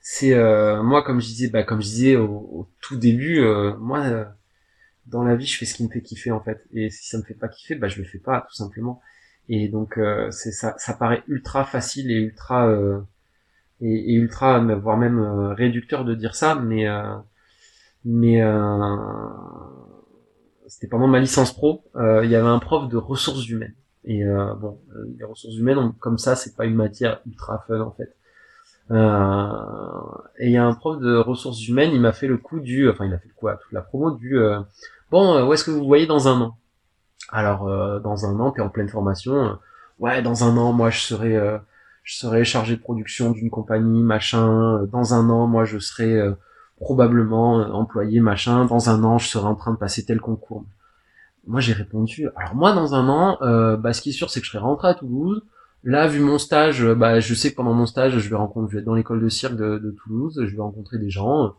[0.00, 4.00] c'est euh, moi comme je disais bah comme je disais au, tout début euh, moi
[4.00, 4.24] euh,
[5.06, 6.64] dans la vie je fais ce qui me fait kiffer en fait.
[6.72, 9.00] Et si ça me fait pas kiffer bah je le fais pas tout simplement.
[9.48, 9.98] Et donc
[10.30, 12.72] c'est ça ça paraît ultra facile et ultra
[13.80, 16.86] et, et, ultra voire même réducteur de dire ça mais
[18.04, 18.42] mais
[20.68, 21.84] c'était pendant ma licence pro.
[21.96, 23.74] Il y avait un prof de ressources humaines.
[24.04, 27.80] Et euh, bon, euh, les ressources humaines, comme ça, c'est pas une matière ultra fun
[27.80, 28.16] en fait.
[28.92, 29.48] Euh,
[30.38, 32.88] et il y a un prof de ressources humaines, il m'a fait le coup du,
[32.90, 34.60] enfin il a fait le coup à toute la promo du, euh,
[35.10, 36.56] bon, où est-ce que vous voyez dans un an?
[37.30, 37.64] Alors
[38.00, 39.58] dans un an, t'es en pleine formation.
[39.98, 41.34] ouais, dans un an, moi je serai,
[42.02, 44.84] je serai chargé de production d'une compagnie, machin.
[44.92, 46.20] Dans un an, moi je serai
[46.76, 48.66] probablement employé, machin.
[48.66, 50.64] Dans un an, je serai en train de passer tel concours.
[51.46, 52.28] Moi, j'ai répondu.
[52.36, 54.62] Alors moi, dans un an, euh, bah, ce qui est sûr, c'est que je serai
[54.62, 55.42] rentré à Toulouse.
[55.84, 58.70] Là, vu mon stage, euh, bah, je sais que pendant mon stage, je vais rencontrer,
[58.70, 61.54] je vais être dans l'école de cirque de, Toulouse, je vais rencontrer des gens.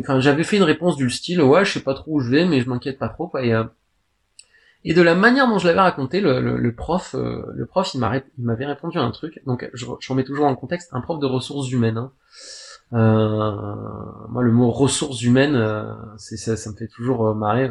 [0.00, 2.44] Enfin, j'avais fait une réponse du style, ouais, je sais pas trop où je vais,
[2.44, 3.30] mais je m'inquiète pas trop.
[3.38, 3.64] Et, euh,
[4.84, 8.00] et de la manière dont je l'avais raconté, le, le, prof, euh, le prof, il
[8.38, 9.40] m'avait répondu à un truc.
[9.46, 11.98] Donc, je, remets toujours dans le contexte, un prof de ressources humaines.
[11.98, 12.12] Hein.
[12.94, 13.74] Euh,
[14.28, 17.68] moi, le mot ressources humaines, euh, c'est ça, ça me fait toujours euh, marrer.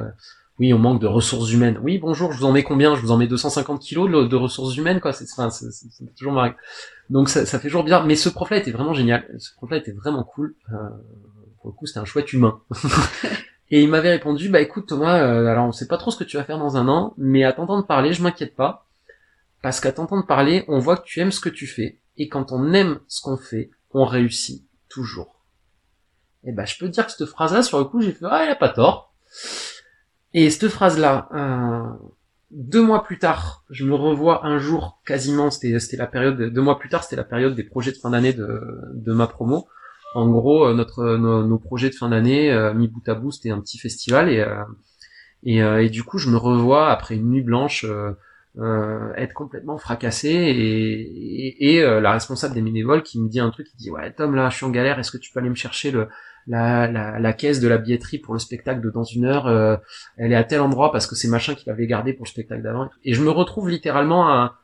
[0.59, 1.79] Oui, on manque de ressources humaines.
[1.83, 2.95] Oui, bonjour, je vous en mets combien?
[2.95, 5.13] Je vous en mets 250 kilos de, ressources humaines, quoi.
[5.13, 6.55] C'est, fait toujours marrer.
[7.11, 8.03] Donc ça, fait toujours bien.
[8.03, 9.27] Mais ce prof-là était vraiment génial.
[9.37, 10.55] Ce prof-là était vraiment cool.
[10.71, 10.75] Euh,
[11.61, 12.59] pour le coup, c'était un chouette humain.
[13.69, 16.37] Et il m'avait répondu, bah écoute Thomas, alors on sait pas trop ce que tu
[16.37, 18.87] vas faire dans un an, mais à t'entendre parler, je m'inquiète pas,
[19.61, 22.53] parce qu'à t'entendre parler, on voit que tu aimes ce que tu fais, et quand
[22.53, 25.43] on aime ce qu'on fait, on réussit toujours.
[26.45, 28.45] Et eh ben, je peux dire que cette phrase-là, sur le coup, j'ai fait, ah,
[28.45, 29.13] il a pas tort.
[30.37, 31.89] Et cette phrase-là, euh,
[32.51, 36.77] deux mois plus tard, je me revois un jour quasiment, c'était, la période, deux mois
[36.77, 38.61] plus tard, c'était la période des projets de fin d'année de,
[38.93, 39.67] de ma promo.
[40.13, 43.49] En gros, euh, notre, nos, projets de fin d'année, euh, mi bout à bout, c'était
[43.49, 44.45] un petit festival et,
[45.41, 47.83] et, et, du coup, je me revois après une nuit blanche
[48.59, 53.51] euh, être complètement fracassé et, et, euh, la responsable des bénévoles qui me dit un
[53.51, 55.49] truc, qui dit ouais Tom là je suis en galère, est-ce que tu peux aller
[55.49, 56.07] me chercher le
[56.47, 59.77] la, la, la, caisse de la billetterie pour le spectacle de dans une heure, euh,
[60.17, 62.61] elle est à tel endroit parce que c'est machin qu'il avait gardé pour le spectacle
[62.61, 64.59] d'avant et je me retrouve littéralement à,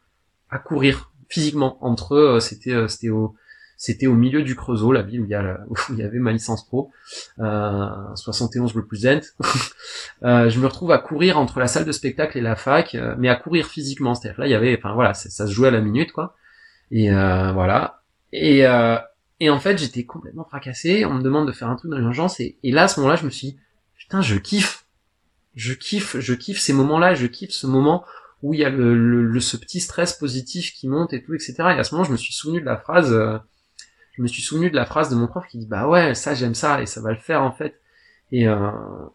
[0.49, 3.36] à courir physiquement entre c'était c'était au
[3.84, 6.19] c'était au milieu du Creusot, la ville où il y, a, où il y avait
[6.19, 6.91] ma licence pro,
[7.39, 9.36] euh, 71 Represent.
[10.23, 13.15] euh, je me retrouve à courir entre la salle de spectacle et la fac, euh,
[13.17, 14.15] mais à courir physiquement.
[14.15, 16.34] C'est-à-dire là, il y avait, enfin voilà, ça se jouait à la minute, quoi.
[16.91, 18.01] Et euh, voilà.
[18.31, 18.97] Et, euh,
[19.39, 21.05] et en fait, j'étais complètement fracassé.
[21.05, 23.15] On me demande de faire un truc dans l'urgence, et, et là, à ce moment-là,
[23.15, 23.57] je me suis dit,
[23.97, 24.86] putain, je kiffe,
[25.55, 28.05] je kiffe, je kiffe ces moments-là, je kiffe ce moment
[28.41, 31.55] où il y a le, le, ce petit stress positif qui monte et tout, etc.
[31.59, 33.41] Et à ce moment, je me suis souvenu de la phrase
[34.13, 36.34] je me suis souvenu de la phrase de mon prof qui dit bah ouais ça
[36.34, 37.81] j'aime ça et ça va le faire en fait
[38.31, 38.71] et euh,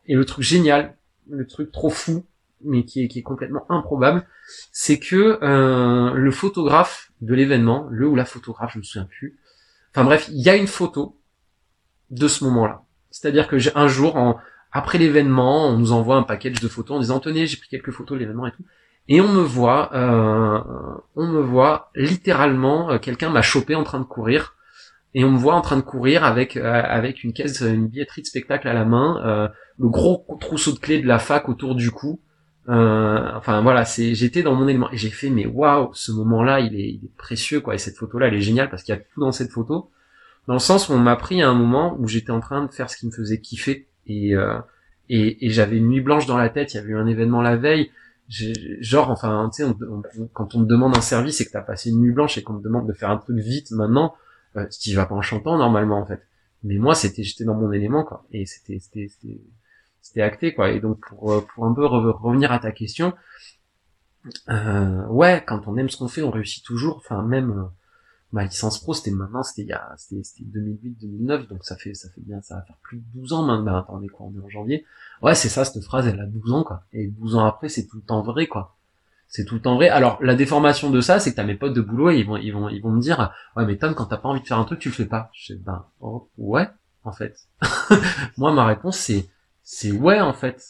[0.07, 0.97] et le truc génial
[1.31, 2.27] le truc trop fou
[2.65, 4.27] mais qui est, qui est complètement improbable
[4.73, 9.39] c'est que euh, le photographe de l'événement le ou la photographe je me souviens plus
[9.95, 11.17] enfin bref il y a une photo
[12.11, 14.41] de ce moment là c'est à dire que un jour
[14.73, 17.91] après l'événement on nous envoie un package de photos en disant tenez j'ai pris quelques
[17.91, 18.65] photos de l'événement et tout.
[19.09, 20.61] Et on me voit, euh,
[21.17, 24.55] on me voit littéralement, euh, quelqu'un m'a chopé en train de courir.
[25.15, 28.21] Et on me voit en train de courir avec euh, avec une caisse, une billetterie
[28.21, 31.75] de spectacle à la main, euh, le gros trousseau de clés de la fac autour
[31.75, 32.21] du cou.
[32.69, 36.61] Euh, enfin voilà, c'est j'étais dans mon élément et j'ai fait mais waouh, ce moment-là,
[36.61, 37.75] il est, il est précieux quoi.
[37.75, 39.91] Et cette photo-là, elle est géniale parce qu'il y a tout dans cette photo,
[40.47, 42.73] dans le sens où on m'a pris à un moment où j'étais en train de
[42.73, 44.35] faire ce qui me faisait kiffer et
[45.09, 46.75] et, et j'avais une nuit blanche dans la tête.
[46.75, 47.91] Il y avait eu un événement la veille.
[48.29, 49.71] Genre, enfin, tu sais,
[50.35, 52.59] quand on te demande un service et que t'as passé une nuit blanche et qu'on
[52.59, 54.15] te demande de faire un truc vite maintenant,
[54.57, 56.23] euh, tu vas pas en chantant normalement en fait.
[56.65, 59.09] Mais moi c'était j'étais dans mon élément quoi et c'était c'était
[60.09, 63.13] c'était acté quoi et donc pour euh, pour un peu revenir à ta question
[64.49, 67.65] euh, ouais quand on aime ce qu'on fait on réussit toujours enfin même euh,
[68.33, 71.95] ma licence pro c'était maintenant c'était il y a c'était 2008 2009 donc ça fait
[71.95, 74.39] ça fait bien ça va faire plus de 12 ans maintenant ben, attendez quoi on
[74.39, 74.85] est en janvier
[75.23, 77.87] ouais c'est ça cette phrase elle a 12 ans quoi et 12 ans après c'est
[77.87, 78.75] tout le temps vrai quoi
[79.29, 79.91] c'est tout le temps vrai.
[79.91, 82.39] Alors la déformation de ça, c'est que t'as mes potes de boulot et ils vont
[82.39, 84.59] ils vont ils vont me dire ouais mais Tom quand t'as pas envie de faire
[84.59, 85.31] un truc tu le fais pas.
[85.35, 86.67] Je dis ben oh, ouais
[87.05, 87.39] en fait.
[88.39, 89.29] Moi ma réponse c'est
[89.71, 90.65] c'est ouais en fait.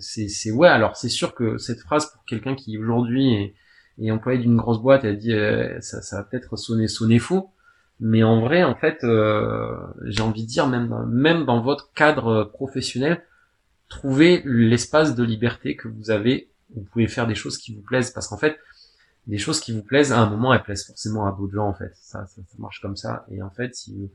[0.00, 0.66] C'est ouais.
[0.66, 3.54] Alors c'est sûr que cette phrase pour quelqu'un qui aujourd'hui est
[3.98, 7.52] et employé d'une grosse boîte, elle dit euh, ça, ça va peut-être sonner sonner faux,
[8.00, 9.76] mais en vrai, en fait, euh,
[10.06, 13.22] j'ai envie de dire même même dans votre cadre professionnel,
[13.88, 16.50] trouvez l'espace de liberté que vous avez.
[16.74, 18.58] Vous pouvez faire des choses qui vous plaisent parce qu'en fait,
[19.28, 21.74] des choses qui vous plaisent à un moment, elles plaisent forcément à d'autres gens en
[21.74, 21.92] fait.
[21.94, 23.24] Ça, ça, ça, marche comme ça.
[23.30, 24.10] Et en fait, si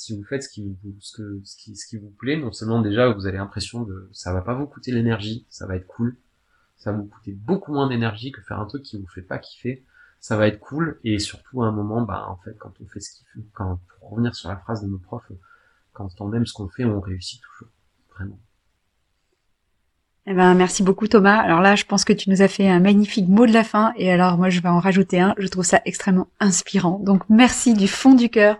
[0.00, 2.52] si vous faites ce qui vous ce, que, ce qui ce qui vous plaît, non
[2.52, 5.86] seulement déjà vous avez l'impression de ça va pas vous coûter l'énergie, ça va être
[5.86, 6.16] cool
[6.80, 9.38] ça va vous coûter beaucoup moins d'énergie que faire un truc qui vous fait pas
[9.38, 9.84] kiffer.
[10.18, 13.00] Ça va être cool et surtout à un moment, bah en fait, quand on fait
[13.00, 15.30] ce qu'il fait, quand pour revenir sur la phrase de nos profs,
[15.92, 17.72] quand on aime ce qu'on fait, on réussit toujours,
[18.14, 18.38] vraiment.
[20.26, 21.38] Eh ben, merci beaucoup Thomas.
[21.38, 23.92] Alors là, je pense que tu nous as fait un magnifique mot de la fin
[23.96, 25.34] et alors moi je vais en rajouter un.
[25.38, 26.98] Je trouve ça extrêmement inspirant.
[26.98, 28.58] Donc merci du fond du cœur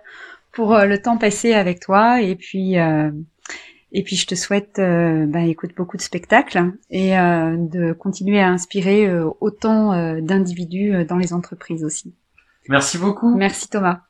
[0.53, 3.11] pour euh, le temps passé avec toi et puis euh,
[3.93, 8.41] et puis je te souhaite, euh, bah, écoute, beaucoup de spectacles et euh, de continuer
[8.41, 12.15] à inspirer euh, autant d'individus dans les entreprises aussi.
[12.69, 13.35] Merci beaucoup.
[13.35, 14.03] Merci Thomas.